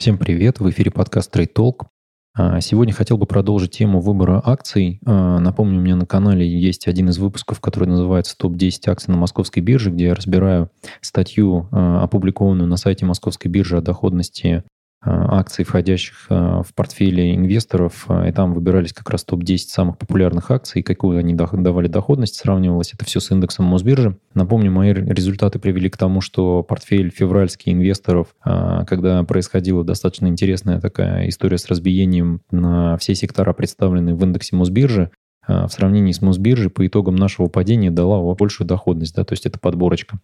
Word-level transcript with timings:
Всем 0.00 0.16
привет, 0.16 0.60
в 0.60 0.70
эфире 0.70 0.92
подкаст 0.92 1.34
Trade 1.34 1.52
Talk. 1.52 1.86
А, 2.32 2.60
сегодня 2.60 2.94
хотел 2.94 3.18
бы 3.18 3.26
продолжить 3.26 3.72
тему 3.72 3.98
выбора 3.98 4.40
акций. 4.44 5.00
А, 5.04 5.40
напомню, 5.40 5.80
у 5.80 5.82
меня 5.82 5.96
на 5.96 6.06
канале 6.06 6.48
есть 6.48 6.86
один 6.86 7.08
из 7.08 7.18
выпусков, 7.18 7.60
который 7.60 7.88
называется 7.88 8.38
«Топ-10 8.38 8.88
акций 8.88 9.10
на 9.10 9.16
московской 9.16 9.60
бирже», 9.60 9.90
где 9.90 10.04
я 10.04 10.14
разбираю 10.14 10.70
статью, 11.00 11.68
а, 11.72 12.04
опубликованную 12.04 12.68
на 12.68 12.76
сайте 12.76 13.06
московской 13.06 13.50
биржи 13.50 13.76
о 13.76 13.80
доходности 13.80 14.62
акций, 15.00 15.64
входящих 15.64 16.26
а, 16.28 16.62
в 16.62 16.74
портфели 16.74 17.34
инвесторов, 17.34 18.04
а, 18.08 18.28
и 18.28 18.32
там 18.32 18.52
выбирались 18.52 18.92
как 18.92 19.08
раз 19.10 19.24
топ-10 19.24 19.58
самых 19.58 19.98
популярных 19.98 20.50
акций, 20.50 20.82
какую 20.82 21.18
они 21.18 21.34
давали 21.34 21.86
доходность, 21.86 22.34
сравнивалось 22.36 22.92
это 22.94 23.04
все 23.04 23.20
с 23.20 23.30
индексом 23.30 23.66
Мосбиржи. 23.66 24.18
Напомню, 24.34 24.70
мои 24.70 24.92
результаты 24.92 25.58
привели 25.58 25.88
к 25.88 25.96
тому, 25.96 26.20
что 26.20 26.62
портфель 26.62 27.10
февральский 27.10 27.72
инвесторов, 27.72 28.28
когда 28.42 29.22
происходила 29.24 29.84
достаточно 29.84 30.26
интересная 30.26 30.80
такая 30.80 31.28
история 31.28 31.58
с 31.58 31.66
разбиением 31.66 32.40
на 32.50 32.96
все 32.98 33.14
сектора, 33.14 33.52
представленные 33.52 34.14
в 34.14 34.22
индексе 34.22 34.56
Мосбиржи, 34.56 35.10
а, 35.12 35.27
в 35.48 35.68
сравнении 35.68 36.12
с 36.12 36.22
Мосбиржей 36.22 36.70
по 36.70 36.86
итогам 36.86 37.16
нашего 37.16 37.48
падения 37.48 37.90
дала 37.90 38.18
большую 38.34 38.66
доходность, 38.66 39.14
да, 39.14 39.24
то 39.24 39.32
есть 39.32 39.46
это 39.46 39.58
подборочка. 39.58 40.18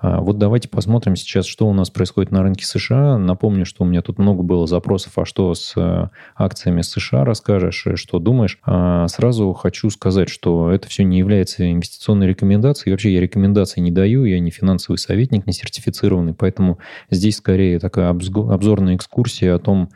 А, 0.00 0.20
вот 0.20 0.38
давайте 0.38 0.68
посмотрим 0.68 1.16
сейчас, 1.16 1.46
что 1.46 1.68
у 1.68 1.72
нас 1.72 1.90
происходит 1.90 2.32
на 2.32 2.42
рынке 2.42 2.66
США. 2.66 3.18
Напомню, 3.18 3.64
что 3.64 3.84
у 3.84 3.86
меня 3.86 4.02
тут 4.02 4.18
много 4.18 4.42
было 4.42 4.66
запросов, 4.66 5.16
а 5.16 5.24
что 5.24 5.54
с 5.54 5.74
э, 5.76 6.08
акциями 6.36 6.82
США 6.82 7.24
расскажешь, 7.24 7.86
что 7.94 8.18
думаешь. 8.18 8.58
А, 8.64 9.06
сразу 9.08 9.52
хочу 9.52 9.90
сказать, 9.90 10.28
что 10.28 10.70
это 10.70 10.88
все 10.88 11.04
не 11.04 11.18
является 11.18 11.70
инвестиционной 11.70 12.26
рекомендацией. 12.26 12.92
вообще 12.92 13.12
я 13.12 13.20
рекомендации 13.20 13.80
не 13.80 13.90
даю, 13.90 14.24
я 14.24 14.40
не 14.40 14.50
финансовый 14.50 14.96
советник, 14.96 15.46
не 15.46 15.52
сертифицированный, 15.52 16.34
поэтому 16.34 16.78
здесь 17.10 17.36
скорее 17.36 17.78
такая 17.78 18.10
обзорная 18.10 18.96
экскурсия 18.96 19.54
о 19.54 19.58
том, 19.58 19.90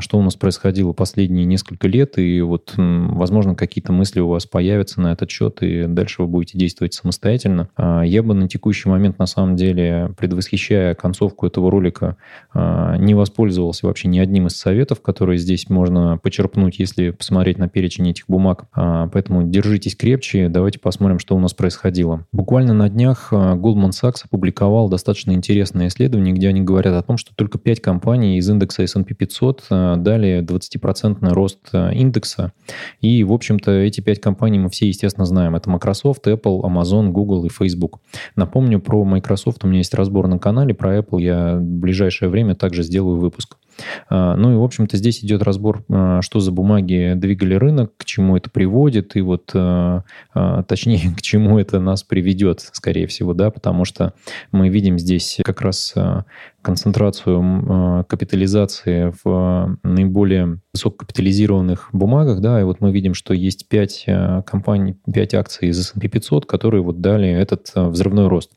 что 0.00 0.18
у 0.18 0.22
нас 0.22 0.36
происходило 0.36 0.92
последние 0.92 1.44
несколько 1.44 1.88
лет, 1.88 2.18
и 2.18 2.40
вот, 2.40 2.74
возможно, 2.76 3.54
какие-то 3.54 3.92
мысли 3.92 4.20
у 4.26 4.30
вас 4.30 4.46
появится 4.46 5.00
на 5.00 5.12
этот 5.12 5.30
счет, 5.30 5.62
и 5.62 5.86
дальше 5.86 6.22
вы 6.22 6.28
будете 6.28 6.58
действовать 6.58 6.94
самостоятельно. 6.94 7.68
А, 7.76 8.02
я 8.02 8.22
бы 8.22 8.34
на 8.34 8.48
текущий 8.48 8.88
момент, 8.88 9.18
на 9.18 9.26
самом 9.26 9.56
деле, 9.56 10.12
предвосхищая 10.18 10.94
концовку 10.94 11.46
этого 11.46 11.70
ролика, 11.70 12.16
а, 12.52 12.96
не 12.96 13.14
воспользовался 13.14 13.86
вообще 13.86 14.08
ни 14.08 14.18
одним 14.18 14.48
из 14.48 14.56
советов, 14.56 15.00
которые 15.00 15.38
здесь 15.38 15.68
можно 15.70 16.18
почерпнуть, 16.18 16.78
если 16.78 17.10
посмотреть 17.10 17.58
на 17.58 17.68
перечень 17.68 18.10
этих 18.10 18.24
бумаг. 18.28 18.64
А, 18.72 19.08
поэтому 19.08 19.44
держитесь 19.44 19.96
крепче, 19.96 20.48
давайте 20.48 20.78
посмотрим, 20.78 21.18
что 21.18 21.36
у 21.36 21.40
нас 21.40 21.54
происходило. 21.54 22.26
Буквально 22.32 22.74
на 22.74 22.88
днях 22.88 23.28
Goldman 23.32 23.90
Sachs 23.90 24.24
опубликовал 24.24 24.88
достаточно 24.88 25.32
интересное 25.32 25.88
исследование, 25.88 26.34
где 26.34 26.48
они 26.48 26.60
говорят 26.60 26.94
о 26.94 27.02
том, 27.02 27.16
что 27.16 27.34
только 27.34 27.58
5 27.58 27.80
компаний 27.80 28.38
из 28.38 28.48
индекса 28.50 28.82
S&P 28.82 29.14
500 29.14 29.64
дали 29.70 30.42
20% 30.42 31.18
рост 31.32 31.60
индекса. 31.72 32.52
И, 33.00 33.22
в 33.24 33.32
общем-то, 33.32 33.70
эти 33.70 34.00
5 34.00 34.05
пять 34.06 34.20
компаний 34.20 34.60
мы 34.60 34.70
все, 34.70 34.86
естественно, 34.86 35.26
знаем. 35.26 35.56
Это 35.56 35.68
Microsoft, 35.68 36.26
Apple, 36.28 36.62
Amazon, 36.62 37.08
Google 37.08 37.44
и 37.44 37.48
Facebook. 37.48 38.00
Напомню, 38.36 38.80
про 38.80 39.04
Microsoft 39.04 39.64
у 39.64 39.66
меня 39.66 39.78
есть 39.78 39.92
разбор 39.94 40.28
на 40.28 40.38
канале, 40.38 40.74
про 40.74 40.96
Apple 40.96 41.20
я 41.20 41.56
в 41.56 41.60
ближайшее 41.60 42.28
время 42.28 42.54
также 42.54 42.84
сделаю 42.84 43.18
выпуск. 43.18 43.56
А, 44.08 44.36
ну 44.36 44.52
и, 44.52 44.56
в 44.56 44.62
общем-то, 44.62 44.96
здесь 44.96 45.24
идет 45.24 45.42
разбор, 45.42 45.84
а, 45.90 46.22
что 46.22 46.40
за 46.40 46.52
бумаги 46.52 47.14
двигали 47.16 47.54
рынок, 47.54 47.92
к 47.96 48.04
чему 48.04 48.36
это 48.36 48.50
приводит, 48.50 49.16
и 49.16 49.20
вот, 49.20 49.50
а, 49.54 50.02
точнее, 50.68 51.14
к 51.16 51.22
чему 51.22 51.58
это 51.58 51.80
нас 51.80 52.02
приведет, 52.02 52.60
скорее 52.72 53.06
всего, 53.06 53.34
да, 53.34 53.50
потому 53.50 53.84
что 53.84 54.14
мы 54.52 54.68
видим 54.68 54.98
здесь 54.98 55.38
как 55.44 55.60
раз 55.60 55.94
концентрацию 56.62 58.04
капитализации 58.08 59.12
в 59.22 59.78
наиболее 59.84 60.58
высококапитализированных 60.74 61.90
бумагах, 61.92 62.40
да, 62.40 62.60
и 62.60 62.64
вот 62.64 62.80
мы 62.80 62.90
видим, 62.90 63.14
что 63.14 63.34
есть 63.34 63.68
5 63.68 64.06
компаний, 64.44 64.96
5 65.12 65.34
акций 65.34 65.68
из 65.68 65.78
S&P 65.78 66.08
500, 66.08 66.46
которые 66.46 66.82
вот 66.82 67.00
дали 67.00 67.28
этот 67.28 67.70
взрывной 67.74 68.26
рост. 68.26 68.50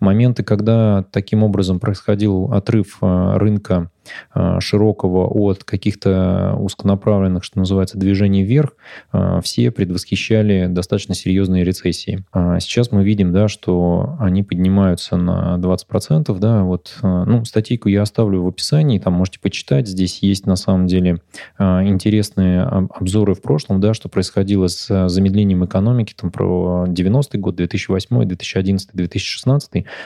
Моменты, 0.00 0.42
когда 0.42 1.04
таким 1.10 1.42
образом 1.42 1.80
происходил 1.80 2.52
отрыв 2.52 2.98
рынка 3.00 3.90
Э, 4.34 4.58
широкого 4.60 5.26
от 5.26 5.64
каких-то 5.64 6.54
узконаправленных, 6.58 7.44
что 7.44 7.58
называется, 7.58 7.98
движений 7.98 8.42
вверх, 8.42 8.70
э, 9.12 9.40
все 9.42 9.70
предвосхищали 9.70 10.66
достаточно 10.68 11.14
серьезные 11.14 11.64
рецессии. 11.64 12.24
А 12.32 12.60
сейчас 12.60 12.92
мы 12.92 13.04
видим, 13.04 13.32
да, 13.32 13.48
что 13.48 14.16
они 14.18 14.42
поднимаются 14.42 15.16
на 15.16 15.56
20%. 15.58 16.38
Да, 16.38 16.62
вот, 16.62 16.96
э, 17.02 17.24
ну, 17.26 17.44
статейку 17.44 17.88
я 17.88 18.02
оставлю 18.02 18.42
в 18.42 18.48
описании, 18.48 18.98
там 18.98 19.14
можете 19.14 19.40
почитать. 19.40 19.88
Здесь 19.88 20.20
есть 20.22 20.46
на 20.46 20.56
самом 20.56 20.86
деле 20.86 21.20
интересные 21.58 22.62
обзоры 22.62 23.34
в 23.34 23.42
прошлом, 23.42 23.80
да, 23.80 23.94
что 23.94 24.08
происходило 24.08 24.66
с 24.68 25.08
замедлением 25.08 25.64
экономики 25.64 26.14
там, 26.16 26.30
про 26.30 26.86
90-й 26.88 27.38
год, 27.38 27.56
2008, 27.56 28.24
2011, 28.24 28.90
2016. 28.92 29.55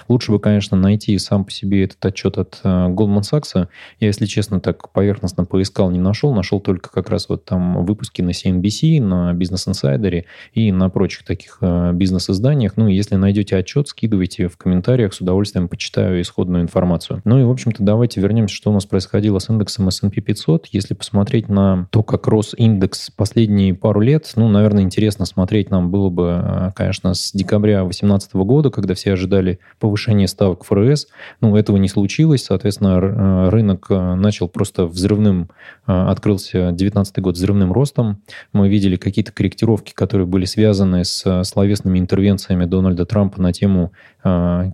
Лучше 0.08 0.32
бы, 0.32 0.40
конечно, 0.40 0.76
найти 0.76 1.16
сам 1.18 1.44
по 1.44 1.50
себе 1.50 1.84
этот 1.84 2.04
отчет 2.04 2.38
от 2.38 2.60
Goldman 2.64 3.22
Sachs 3.22 3.50
я, 3.98 4.06
если 4.06 4.26
честно, 4.26 4.60
так 4.60 4.90
поверхностно 4.90 5.44
поискал, 5.44 5.90
не 5.90 5.98
нашел. 5.98 6.34
Нашел 6.34 6.60
только 6.60 6.90
как 6.90 7.10
раз 7.10 7.28
вот 7.28 7.44
там 7.44 7.84
выпуски 7.84 8.22
на 8.22 8.30
CNBC, 8.30 9.00
на 9.00 9.32
Business 9.32 9.68
Insider 9.68 10.24
и 10.52 10.72
на 10.72 10.88
прочих 10.90 11.24
таких 11.24 11.58
э, 11.60 11.92
бизнес-изданиях. 11.92 12.76
Ну, 12.76 12.88
если 12.88 13.16
найдете 13.16 13.56
отчет, 13.56 13.88
скидывайте 13.88 14.48
в 14.48 14.56
комментариях, 14.56 15.14
с 15.14 15.20
удовольствием 15.20 15.68
почитаю 15.68 16.20
исходную 16.20 16.62
информацию. 16.62 17.22
Ну 17.24 17.40
и, 17.40 17.44
в 17.44 17.50
общем-то, 17.50 17.82
давайте 17.82 18.20
вернемся, 18.20 18.54
что 18.54 18.70
у 18.70 18.74
нас 18.74 18.86
происходило 18.86 19.38
с 19.38 19.48
индексом 19.50 19.88
S&P 19.88 20.20
500. 20.20 20.66
Если 20.72 20.94
посмотреть 20.94 21.48
на 21.48 21.88
то, 21.90 22.02
как 22.02 22.26
рос 22.26 22.54
индекс 22.56 23.10
последние 23.10 23.74
пару 23.74 24.00
лет, 24.00 24.32
ну, 24.36 24.48
наверное, 24.48 24.82
интересно 24.82 25.26
смотреть 25.26 25.70
нам 25.70 25.90
было 25.90 26.10
бы, 26.10 26.40
э, 26.42 26.72
конечно, 26.74 27.14
с 27.14 27.32
декабря 27.32 27.80
2018 27.80 28.34
года, 28.34 28.70
когда 28.70 28.94
все 28.94 29.12
ожидали 29.12 29.29
повышения 29.78 30.28
ставок 30.28 30.64
ФРС. 30.64 31.08
Ну, 31.40 31.56
этого 31.56 31.76
не 31.76 31.88
случилось, 31.88 32.44
соответственно, 32.44 32.98
э, 33.00 33.48
рынок 33.48 33.86
э, 33.88 34.14
начал 34.14 34.48
просто 34.48 34.86
взрывным, 34.86 35.48
э, 35.86 35.92
открылся 35.92 36.68
2019 36.70 37.18
год 37.20 37.34
взрывным 37.36 37.72
ростом. 37.72 38.22
Мы 38.52 38.68
видели 38.68 38.96
какие-то 38.96 39.32
корректировки, 39.32 39.92
которые 39.92 40.26
были 40.26 40.44
связаны 40.44 41.04
с 41.04 41.44
словесными 41.44 41.98
интервенциями 41.98 42.64
Дональда 42.64 43.04
Трампа 43.06 43.40
на 43.40 43.52
тему 43.52 43.92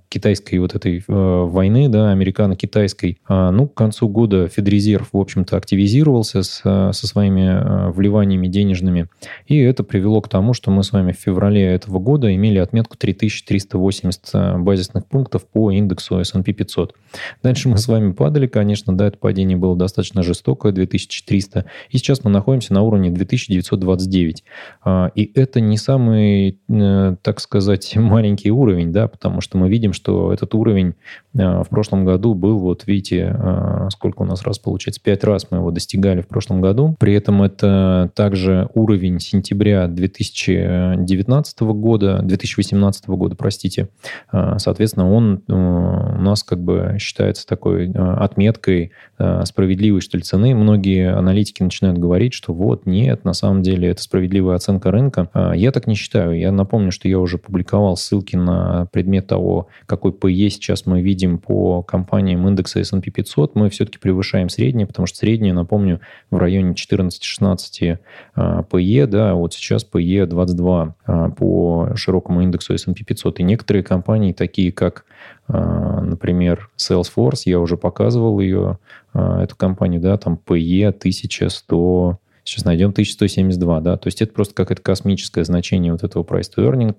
китайской 0.08 0.58
вот 0.58 0.74
этой 0.74 1.04
войны, 1.06 1.88
да, 1.88 2.10
американо-китайской. 2.10 3.20
А, 3.28 3.52
ну, 3.52 3.68
к 3.68 3.74
концу 3.74 4.08
года 4.08 4.48
Федрезерв, 4.48 5.10
в 5.12 5.16
общем-то, 5.16 5.56
активизировался 5.56 6.42
с, 6.42 6.60
со 6.62 7.06
своими 7.06 7.92
вливаниями 7.92 8.48
денежными, 8.48 9.06
и 9.46 9.56
это 9.58 9.84
привело 9.84 10.20
к 10.20 10.28
тому, 10.28 10.52
что 10.52 10.72
мы 10.72 10.82
с 10.82 10.90
вами 10.90 11.12
в 11.12 11.20
феврале 11.20 11.62
этого 11.62 12.00
года 12.00 12.34
имели 12.34 12.58
отметку 12.58 12.96
3380 12.96 14.30
базисных 14.58 15.06
пунктов 15.06 15.46
по 15.46 15.70
индексу 15.70 16.18
S&P 16.18 16.52
500. 16.52 16.94
Дальше 17.42 17.68
мы 17.68 17.78
с 17.78 17.88
вами 17.88 18.12
падали, 18.12 18.46
конечно, 18.46 18.96
да, 18.96 19.06
это 19.08 19.18
падение 19.18 19.56
было 19.56 19.76
достаточно 19.76 20.22
жестокое, 20.22 20.72
2300, 20.72 21.64
и 21.90 21.98
сейчас 21.98 22.24
мы 22.24 22.30
находимся 22.30 22.74
на 22.74 22.82
уровне 22.82 23.10
2929. 23.10 24.44
А, 24.84 25.10
и 25.14 25.30
это 25.38 25.60
не 25.60 25.76
самый, 25.76 26.58
э, 26.68 27.16
так 27.22 27.40
сказать, 27.40 27.96
маленький 27.96 28.50
уровень, 28.50 28.92
да, 28.92 29.08
потому 29.08 29.40
что 29.40 29.58
мы 29.58 29.68
видим, 29.68 29.92
что 29.92 30.32
этот 30.32 30.54
уровень 30.54 30.94
э, 31.34 31.62
в 31.62 31.68
прошлом 31.68 32.04
году 32.04 32.34
был, 32.34 32.58
вот 32.58 32.86
видите, 32.86 33.36
э, 33.38 33.88
сколько 33.90 34.22
у 34.22 34.24
нас 34.24 34.42
раз 34.42 34.58
получается, 34.58 35.00
пять 35.02 35.24
раз 35.24 35.48
мы 35.50 35.58
его 35.58 35.70
достигали 35.70 36.20
в 36.20 36.28
прошлом 36.28 36.60
году. 36.60 36.96
При 36.98 37.14
этом 37.14 37.42
это 37.42 38.10
также 38.14 38.68
уровень 38.74 39.20
сентября 39.20 39.86
2019 39.88 41.60
года, 41.60 42.20
2018 42.22 43.08
года, 43.08 43.36
простите. 43.36 43.88
А, 44.36 44.58
соответственно, 44.58 45.10
он 45.10 45.42
у 45.48 46.20
нас 46.20 46.42
как 46.42 46.60
бы 46.60 46.96
считается 46.98 47.46
такой 47.46 47.90
отметкой 47.90 48.92
э, 49.18 49.44
справедливой, 49.46 50.02
что 50.02 50.18
ли, 50.18 50.22
цены, 50.22 50.54
многие 50.54 51.10
аналитики 51.10 51.62
начинают 51.62 51.98
говорить, 51.98 52.34
что 52.34 52.52
вот, 52.52 52.84
нет, 52.84 53.24
на 53.24 53.32
самом 53.32 53.62
деле 53.62 53.88
это 53.88 54.02
справедливая 54.02 54.56
оценка 54.56 54.90
рынка. 54.90 55.30
А 55.32 55.54
я 55.54 55.72
так 55.72 55.86
не 55.86 55.94
считаю. 55.94 56.38
Я 56.38 56.52
напомню, 56.52 56.92
что 56.92 57.08
я 57.08 57.18
уже 57.18 57.38
публиковал 57.38 57.96
ссылки 57.96 58.36
на 58.36 58.86
предмет 58.92 59.26
того, 59.26 59.68
какой 59.86 60.12
PE 60.12 60.50
сейчас 60.50 60.84
мы 60.84 61.00
видим 61.00 61.38
по 61.38 61.82
компаниям 61.82 62.46
индекса 62.46 62.80
S&P 62.80 63.10
500. 63.10 63.54
Мы 63.54 63.70
все-таки 63.70 63.98
превышаем 63.98 64.50
среднее, 64.50 64.86
потому 64.86 65.06
что 65.06 65.16
среднее, 65.16 65.54
напомню, 65.54 66.00
в 66.30 66.36
районе 66.36 66.74
14-16 66.74 67.98
PE, 68.36 69.06
да, 69.06 69.34
вот 69.34 69.54
сейчас 69.54 69.86
PE 69.90 70.26
22 70.26 70.94
а, 71.06 71.30
по 71.30 71.92
широкому 71.94 72.42
индексу 72.42 72.74
S&P 72.74 73.04
500. 73.04 73.40
И 73.40 73.42
некоторые 73.42 73.82
компании, 73.82 74.25
такие 74.32 74.72
как 74.72 75.04
а, 75.48 76.00
например, 76.00 76.70
Salesforce, 76.76 77.42
я 77.44 77.60
уже 77.60 77.76
показывал 77.76 78.40
ее, 78.40 78.78
а, 79.12 79.42
эту 79.42 79.56
компанию, 79.56 80.00
да, 80.00 80.16
там 80.16 80.38
PE 80.44 80.88
1100 80.88 82.18
Сейчас 82.46 82.64
найдем 82.64 82.90
1172, 82.90 83.80
да, 83.80 83.96
то 83.96 84.06
есть 84.06 84.22
это 84.22 84.32
просто 84.32 84.54
какое-то 84.54 84.80
космическое 84.80 85.42
значение 85.44 85.90
вот 85.90 86.04
этого 86.04 86.22
price 86.22 86.48
to 86.56 86.70
earning 86.70 86.96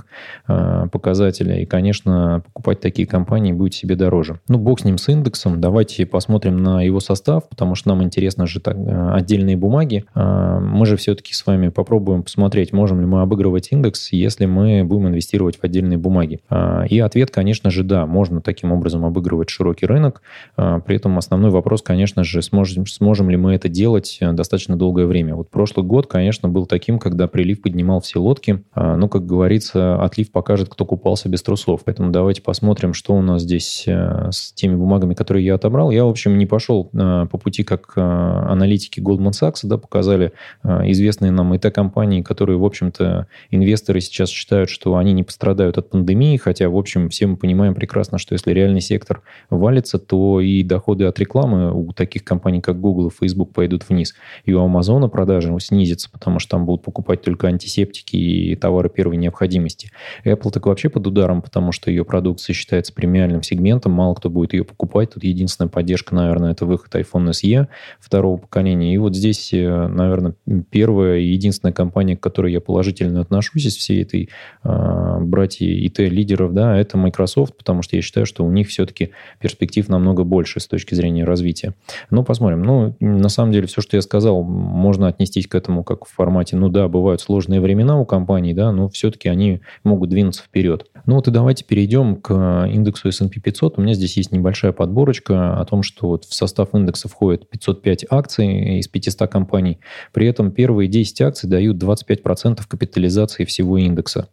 э, 0.47 0.87
показателя, 0.91 1.61
и, 1.61 1.65
конечно, 1.65 2.43
покупать 2.45 2.81
такие 2.81 3.07
компании 3.07 3.53
будет 3.53 3.73
себе 3.73 3.95
дороже. 3.95 4.41
Ну, 4.49 4.57
бог 4.57 4.81
с 4.81 4.83
ним 4.83 4.97
с 4.97 5.07
индексом, 5.07 5.61
давайте 5.61 6.05
посмотрим 6.05 6.57
на 6.57 6.81
его 6.81 6.99
состав, 6.99 7.47
потому 7.47 7.75
что 7.75 7.89
нам 7.89 8.03
интересно 8.03 8.45
же 8.45 8.59
так, 8.59 8.75
э, 8.75 9.11
отдельные 9.13 9.55
бумаги. 9.55 10.03
Э, 10.13 10.59
мы 10.59 10.85
же 10.85 10.97
все-таки 10.97 11.33
с 11.33 11.45
вами 11.45 11.69
попробуем 11.69 12.23
посмотреть, 12.23 12.73
можем 12.73 12.99
ли 12.99 13.05
мы 13.05 13.21
обыгрывать 13.21 13.69
индекс, 13.71 14.11
если 14.11 14.45
мы 14.45 14.83
будем 14.83 15.07
инвестировать 15.07 15.57
в 15.57 15.63
отдельные 15.63 15.97
бумаги. 15.97 16.41
Э, 16.49 16.85
и 16.89 16.99
ответ, 16.99 17.31
конечно 17.31 17.69
же, 17.69 17.83
да, 17.83 18.05
можно 18.05 18.41
таким 18.41 18.73
образом 18.73 19.05
обыгрывать 19.05 19.49
широкий 19.49 19.85
рынок, 19.85 20.21
при 20.55 20.95
этом 20.95 21.17
основной 21.17 21.51
вопрос, 21.51 21.81
конечно 21.81 22.23
же, 22.23 22.41
сможем, 22.41 22.85
сможем 22.85 23.29
ли 23.29 23.37
мы 23.37 23.53
это 23.53 23.69
делать 23.69 24.17
э, 24.19 24.31
достаточно 24.33 24.75
долгое 24.75 25.05
время. 25.05 25.35
Вот 25.37 25.51
прошлый 25.51 25.85
год, 25.85 26.07
конечно, 26.07 26.49
был 26.49 26.65
таким, 26.65 26.97
когда 26.97 27.27
прилив 27.27 27.61
поднимал 27.61 28.01
все 28.01 28.19
лодки. 28.19 28.63
А, 28.73 28.97
ну, 28.97 29.07
как 29.07 29.27
говорится, 29.27 30.01
отлив 30.03 30.31
покажет, 30.31 30.67
кто 30.67 30.83
купался 30.83 31.29
без 31.29 31.43
трусов. 31.43 31.81
Поэтому 31.85 32.11
давайте 32.11 32.41
посмотрим, 32.41 32.93
что 32.93 33.13
у 33.13 33.21
нас 33.21 33.43
здесь 33.43 33.83
э, 33.87 34.29
с 34.31 34.51
теми 34.53 34.75
бумагами, 34.75 35.13
которые 35.13 35.45
я 35.45 35.55
отобрал. 35.55 35.91
Я, 35.91 36.05
в 36.05 36.09
общем, 36.09 36.37
не 36.39 36.47
пошел 36.47 36.85
по 36.85 37.37
пути, 37.37 37.63
как 37.63 37.93
аналитики 37.95 38.99
Goldman 38.99 39.31
Sachs 39.31 39.59
да, 39.63 39.77
показали 39.77 40.33
известные 40.63 41.31
нам 41.31 41.55
ИТ-компании, 41.55 42.23
которые, 42.23 42.57
в 42.57 42.65
общем-то, 42.65 43.27
инвесторы 43.51 44.01
сейчас 44.01 44.29
считают, 44.29 44.69
что 44.69 44.95
они 44.97 45.13
не 45.13 45.23
пострадают 45.23 45.77
от 45.77 45.91
пандемии, 45.91 46.37
хотя, 46.37 46.69
в 46.69 46.75
общем, 46.75 47.09
все 47.09 47.27
мы 47.27 47.37
понимаем 47.37 47.75
прекрасно, 47.75 48.17
что 48.17 48.33
если 48.33 48.51
реальный 48.51 48.81
сектор 48.81 49.21
валится, 49.49 49.99
то 49.99 50.41
и 50.41 50.63
доходы 50.63 51.05
от 51.05 51.19
рекламы 51.19 51.71
у 51.73 51.93
таких 51.93 52.23
компаний, 52.23 52.61
как 52.61 52.79
Google 52.79 53.07
и 53.07 53.11
Facebook, 53.11 53.53
пойдут 53.53 53.87
вниз. 53.87 54.15
И 54.45 54.53
у 54.53 54.61
Амазона 54.61 55.09
продажи 55.27 55.53
снизятся, 55.59 56.09
потому 56.09 56.39
что 56.39 56.51
там 56.51 56.65
будут 56.65 56.83
покупать 56.83 57.21
только 57.21 57.47
антисептики 57.47 58.15
и 58.15 58.55
товары 58.55 58.89
первой 58.89 59.17
необходимости. 59.17 59.91
Apple 60.23 60.51
так 60.51 60.65
вообще 60.65 60.89
под 60.89 61.05
ударом, 61.05 61.41
потому 61.41 61.73
что 61.73 61.91
ее 61.91 62.05
продукция 62.05 62.53
считается 62.53 62.93
премиальным 62.93 63.43
сегментом, 63.43 63.91
мало 63.91 64.13
кто 64.13 64.29
будет 64.29 64.53
ее 64.53 64.63
покупать. 64.63 65.13
Тут 65.13 65.25
единственная 65.25 65.69
поддержка, 65.69 66.15
наверное, 66.15 66.51
это 66.51 66.65
выход 66.65 66.95
iPhone 66.95 67.31
SE 67.31 67.67
второго 67.99 68.37
поколения. 68.37 68.93
И 68.93 68.97
вот 68.97 69.15
здесь, 69.15 69.53
э, 69.53 69.87
наверное, 69.87 70.35
первая 70.69 71.19
и 71.19 71.25
единственная 71.25 71.73
компания, 71.73 72.15
к 72.15 72.21
которой 72.21 72.53
я 72.53 72.61
положительно 72.61 73.19
отношусь 73.19 73.65
из 73.65 73.75
всей 73.75 74.03
этой 74.03 74.29
э, 74.63 75.17
братья 75.19 75.65
IT-лидеров, 75.65 76.53
да, 76.53 76.77
это 76.77 76.97
Microsoft, 76.97 77.57
потому 77.57 77.81
что 77.81 77.97
я 77.97 78.01
считаю, 78.01 78.25
что 78.25 78.45
у 78.45 78.51
них 78.51 78.69
все-таки 78.69 79.11
перспектив 79.41 79.89
намного 79.89 80.23
больше 80.23 80.61
с 80.61 80.67
точки 80.67 80.95
зрения 80.95 81.25
развития. 81.25 81.73
Ну, 82.11 82.23
посмотрим. 82.23 82.63
Ну, 82.63 82.95
на 83.01 83.29
самом 83.29 83.51
деле, 83.51 83.67
все, 83.67 83.81
что 83.81 83.97
я 83.97 84.01
сказал, 84.01 84.43
можно 84.43 85.07
отнестись 85.17 85.47
к 85.47 85.55
этому 85.55 85.83
как 85.83 86.05
в 86.05 86.13
формате, 86.13 86.55
ну 86.55 86.69
да, 86.69 86.87
бывают 86.87 87.21
сложные 87.21 87.59
времена 87.59 87.99
у 87.99 88.05
компаний, 88.05 88.53
да, 88.53 88.71
но 88.71 88.87
все-таки 88.89 89.27
они 89.27 89.61
могут 89.83 90.09
двинуться 90.09 90.43
вперед. 90.43 90.85
Ну 91.07 91.15
вот 91.15 91.27
и 91.27 91.31
давайте 91.31 91.65
перейдем 91.65 92.17
к 92.17 92.67
индексу 92.71 93.09
S&P 93.09 93.39
500. 93.39 93.79
У 93.79 93.81
меня 93.81 93.93
здесь 93.93 94.15
есть 94.17 94.31
небольшая 94.31 94.71
подборочка 94.71 95.59
о 95.59 95.65
том, 95.65 95.81
что 95.81 96.07
вот 96.07 96.25
в 96.25 96.33
состав 96.33 96.73
индекса 96.73 97.09
входит 97.09 97.49
505 97.49 98.05
акций 98.09 98.79
из 98.79 98.87
500 98.87 99.29
компаний. 99.29 99.79
При 100.13 100.27
этом 100.27 100.51
первые 100.51 100.87
10 100.87 101.21
акций 101.21 101.49
дают 101.49 101.81
25% 101.81 102.61
капитализации 102.67 103.45
всего 103.45 103.77
индекса. 103.77 104.29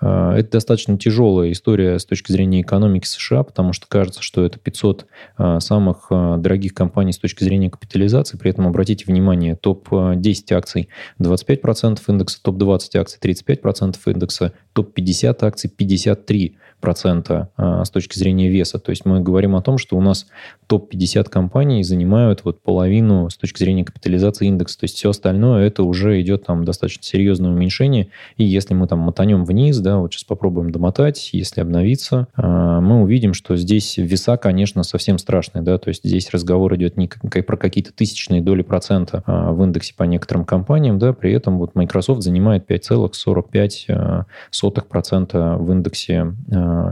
А, 0.00 0.36
это 0.36 0.52
достаточно 0.52 0.96
тяжелая 0.96 1.50
история 1.50 1.98
с 1.98 2.04
точки 2.04 2.30
зрения 2.30 2.60
экономики 2.60 3.06
США, 3.06 3.42
потому 3.42 3.72
что 3.72 3.86
кажется, 3.88 4.22
что 4.22 4.44
это 4.44 4.58
500 4.58 5.06
а, 5.36 5.60
самых 5.60 6.06
дорогих 6.10 6.74
компаний 6.74 7.12
с 7.12 7.18
точки 7.18 7.42
зрения 7.42 7.70
капитализации. 7.70 8.38
При 8.38 8.50
этом 8.50 8.66
обратите 8.66 9.04
внимание, 9.06 9.56
топ-10 9.56 10.27
акций 10.50 10.88
25% 11.20 12.00
индекса, 12.08 12.38
топ-20 12.42 12.98
акций 12.98 13.18
35% 13.22 13.96
индекса, 14.06 14.52
топ-50 14.72 15.44
акций 15.46 15.70
53% 15.78 16.52
процента 16.80 17.50
а, 17.56 17.84
с 17.84 17.90
точки 17.90 18.18
зрения 18.18 18.48
веса. 18.48 18.78
То 18.78 18.90
есть 18.90 19.04
мы 19.04 19.20
говорим 19.20 19.56
о 19.56 19.62
том, 19.62 19.78
что 19.78 19.96
у 19.96 20.00
нас 20.00 20.26
топ-50 20.66 21.28
компаний 21.28 21.82
занимают 21.82 22.44
вот 22.44 22.62
половину 22.62 23.30
с 23.30 23.36
точки 23.36 23.58
зрения 23.58 23.84
капитализации 23.84 24.46
индекса. 24.46 24.80
То 24.80 24.84
есть 24.84 24.96
все 24.96 25.10
остальное 25.10 25.66
это 25.66 25.82
уже 25.82 26.20
идет 26.20 26.46
там 26.46 26.64
достаточно 26.64 27.02
серьезное 27.02 27.50
уменьшение. 27.50 28.08
И 28.36 28.44
если 28.44 28.74
мы 28.74 28.86
там 28.86 29.00
мотанем 29.00 29.44
вниз, 29.44 29.78
да, 29.78 29.98
вот 29.98 30.12
сейчас 30.12 30.24
попробуем 30.24 30.70
домотать, 30.70 31.30
если 31.32 31.60
обновиться, 31.60 32.28
а, 32.34 32.80
мы 32.80 33.02
увидим, 33.02 33.34
что 33.34 33.56
здесь 33.56 33.96
веса, 33.96 34.36
конечно, 34.36 34.82
совсем 34.82 35.18
страшные. 35.18 35.62
Да? 35.62 35.78
То 35.78 35.88
есть 35.88 36.04
здесь 36.04 36.30
разговор 36.30 36.74
идет 36.76 36.96
не 36.96 37.08
про 37.08 37.56
какие-то 37.56 37.92
тысячные 37.92 38.42
доли 38.42 38.62
процента 38.62 39.22
а, 39.26 39.52
в 39.52 39.62
индексе 39.64 39.94
по 39.96 40.04
некоторым 40.04 40.44
компаниям, 40.44 40.98
да, 40.98 41.12
при 41.12 41.32
этом 41.32 41.58
вот 41.58 41.74
Microsoft 41.74 42.22
занимает 42.22 42.70
5,45% 42.70 45.58
в 45.58 45.72
индексе 45.72 46.34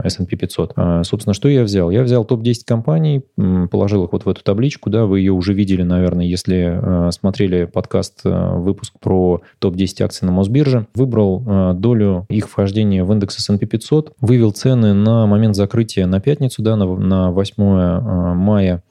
S&P 0.03 0.35
500. 0.35 0.73
А, 0.75 1.03
собственно, 1.03 1.33
что 1.33 1.49
я 1.49 1.63
взял? 1.63 1.89
Я 1.89 2.03
взял 2.03 2.25
топ-10 2.25 2.61
компаний, 2.65 3.23
положил 3.71 4.05
их 4.05 4.11
вот 4.11 4.25
в 4.25 4.29
эту 4.29 4.43
табличку, 4.43 4.89
да, 4.89 5.05
вы 5.05 5.19
ее 5.19 5.33
уже 5.33 5.53
видели, 5.53 5.83
наверное, 5.83 6.25
если 6.25 6.79
а, 6.81 7.11
смотрели 7.11 7.65
подкаст, 7.65 8.21
выпуск 8.23 8.93
про 8.99 9.41
топ-10 9.59 10.03
акций 10.03 10.25
на 10.25 10.31
Мосбирже. 10.31 10.87
Выбрал 10.95 11.73
долю 11.75 12.25
их 12.29 12.49
вхождения 12.49 13.03
в 13.03 13.11
индекс 13.11 13.37
S&P 13.39 13.65
500, 13.65 14.13
вывел 14.21 14.51
цены 14.51 14.93
на 14.93 15.25
момент 15.25 15.55
закрытия 15.55 16.05
на 16.07 16.19
пятницу, 16.19 16.61
да, 16.61 16.75
на, 16.75 16.85
на 16.95 17.31
8 17.31 18.35
мая, 18.35 18.83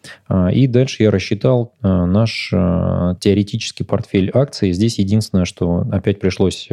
и 0.53 0.67
дальше 0.67 1.03
я 1.03 1.11
рассчитал 1.11 1.73
наш 1.83 2.50
теоретический 2.50 3.85
портфель 3.85 4.31
акций. 4.33 4.73
Здесь 4.73 4.99
единственное, 4.99 5.44
что 5.44 5.87
опять 5.91 6.21
пришлось 6.21 6.69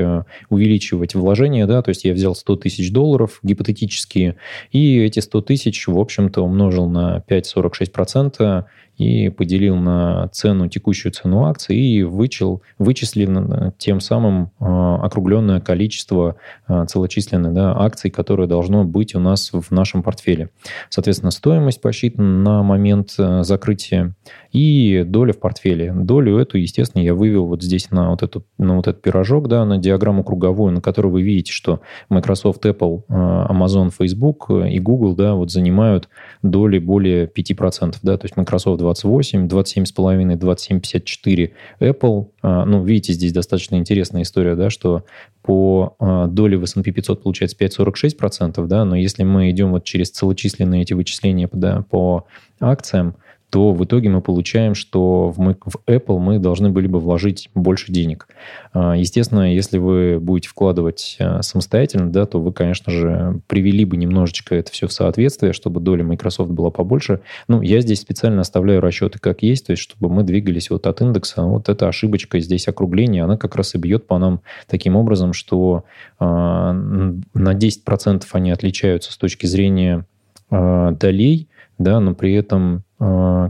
увеличивать 0.50 1.16
вложения, 1.16 1.66
да, 1.66 1.82
то 1.82 1.90
есть 1.90 2.04
я 2.04 2.14
взял 2.14 2.36
100 2.36 2.56
тысяч 2.58 2.92
долларов 2.92 3.40
гипотетически 3.44 4.03
практически. 4.04 4.36
И 4.72 5.00
эти 5.00 5.20
100 5.20 5.42
тысяч, 5.42 5.88
в 5.88 5.98
общем-то, 5.98 6.42
умножил 6.42 6.88
на 6.90 7.24
5,46%, 7.28 8.66
и 8.98 9.30
поделил 9.30 9.76
на 9.76 10.28
цену, 10.30 10.68
текущую 10.68 11.12
цену 11.12 11.46
акций 11.46 11.76
и 11.76 12.04
вычел, 12.04 12.62
вычислил 12.78 13.74
тем 13.78 14.00
самым 14.00 14.52
а, 14.60 14.98
округленное 15.04 15.60
количество 15.60 16.36
а, 16.68 16.86
целочисленных 16.86 17.54
да, 17.54 17.76
акций, 17.76 18.12
которые 18.12 18.48
должно 18.48 18.84
быть 18.84 19.16
у 19.16 19.20
нас 19.20 19.52
в 19.52 19.72
нашем 19.72 20.04
портфеле. 20.04 20.50
Соответственно, 20.90 21.32
стоимость 21.32 21.82
посчитана 21.82 22.44
на 22.44 22.64
момент 22.64 23.16
закрытия 23.42 24.16
и 24.52 25.04
доля 25.06 25.34
в 25.34 25.40
портфеле. 25.40 25.92
Долю 25.94 26.38
эту, 26.38 26.58
естественно, 26.58 27.02
я 27.02 27.16
вывел 27.16 27.48
вот 27.48 27.64
здесь 27.64 27.90
на 27.90 28.12
вот, 28.12 28.22
эту, 28.22 28.46
на 28.58 28.76
вот 28.76 28.88
этот 28.88 29.02
пирожок, 29.02 29.48
да, 29.48 29.66
на 29.66 29.78
диаграмму 29.78 30.24
круговую, 30.24 30.72
на 30.72 30.82
которой 30.82 31.08
вы 31.08 31.24
видите, 31.24 31.52
что 31.52 31.82
Microsoft, 32.10 32.64
Apple, 32.66 33.04
Amazon, 33.08 33.92
Facebook 33.94 34.50
и 34.50 34.80
Google 34.80 35.16
да, 35.16 35.34
вот 35.36 35.52
занимают 35.52 36.10
доли 36.42 36.80
более 36.80 37.26
5%. 37.28 37.96
Да, 38.02 38.18
то 38.18 38.26
есть 38.26 38.36
Microsoft 38.36 38.80
28, 38.80 39.48
27,5, 39.48 40.38
27,54 40.38 41.52
Apple. 41.80 42.28
А, 42.42 42.66
ну, 42.66 42.84
видите, 42.84 43.14
здесь 43.14 43.34
достаточно 43.34 43.76
интересная 43.76 44.24
история, 44.24 44.56
да, 44.56 44.70
что 44.70 45.04
по 45.42 45.96
а, 46.00 46.28
доле 46.28 46.58
в 46.58 46.64
S&P 46.64 46.92
500 46.92 47.24
получается 47.24 47.58
5,46%, 47.58 48.66
да, 48.68 48.86
но 48.86 48.96
если 48.96 49.24
мы 49.24 49.50
идем 49.52 49.72
вот 49.72 49.84
через 49.84 50.12
целочисленные 50.12 50.84
эти 50.84 50.94
вычисления 50.94 51.50
да, 51.52 51.84
по 51.90 52.26
акциям, 52.60 53.16
то 53.54 53.72
в 53.72 53.86
итоге 53.86 54.10
мы 54.10 54.20
получаем, 54.20 54.74
что 54.74 55.30
в, 55.30 55.40
мы, 55.40 55.56
в 55.64 55.76
Apple 55.86 56.18
мы 56.18 56.40
должны 56.40 56.72
были 56.72 56.88
бы 56.88 57.00
вложить 57.00 57.52
больше 57.54 57.92
денег. 57.92 58.28
А, 58.74 58.96
естественно, 58.98 59.54
если 59.54 59.78
вы 59.78 60.20
будете 60.20 60.50
вкладывать 60.50 61.18
а, 61.20 61.44
самостоятельно, 61.44 62.12
да, 62.12 62.26
то 62.26 62.42
вы, 62.42 62.52
конечно 62.52 62.92
же, 62.92 63.42
привели 63.46 63.86
бы 63.86 63.96
немножечко 63.96 64.56
это 64.56 64.72
все 64.72 64.88
в 64.88 64.92
соответствие, 64.92 65.54
чтобы 65.54 65.82
доля 65.82 66.04
Microsoft 66.04 66.50
была 66.50 66.72
побольше. 66.72 67.20
Ну, 67.48 67.62
я 67.62 67.80
здесь 67.82 68.02
специально 68.02 68.42
оставляю 68.42 68.82
расчеты 68.82 69.20
как 69.20 69.44
есть, 69.44 69.68
то 69.68 69.74
есть 69.74 69.84
чтобы 69.84 70.10
мы 70.10 70.24
двигались 70.24 70.72
вот 70.72 70.88
от 70.88 71.02
индекса. 71.02 71.44
Вот 71.44 71.70
эта 71.70 71.88
ошибочка 71.88 72.40
здесь 72.40 72.68
округление, 72.68 73.24
она 73.24 73.38
как 73.38 73.56
раз 73.56 73.76
и 73.76 73.78
бьет 73.78 74.08
по 74.08 74.18
нам 74.18 74.42
таким 74.68 74.96
образом, 74.96 75.34
что 75.34 75.84
э, 76.20 76.26
на 76.26 77.22
10% 77.36 78.24
они 78.32 78.50
отличаются 78.50 79.12
с 79.12 79.18
точки 79.18 79.46
зрения 79.46 80.08
э, 80.50 80.96
долей, 81.00 81.48
да, 81.78 82.00
но 82.00 82.16
при 82.16 82.34
этом 82.34 82.84
а, 82.93 82.93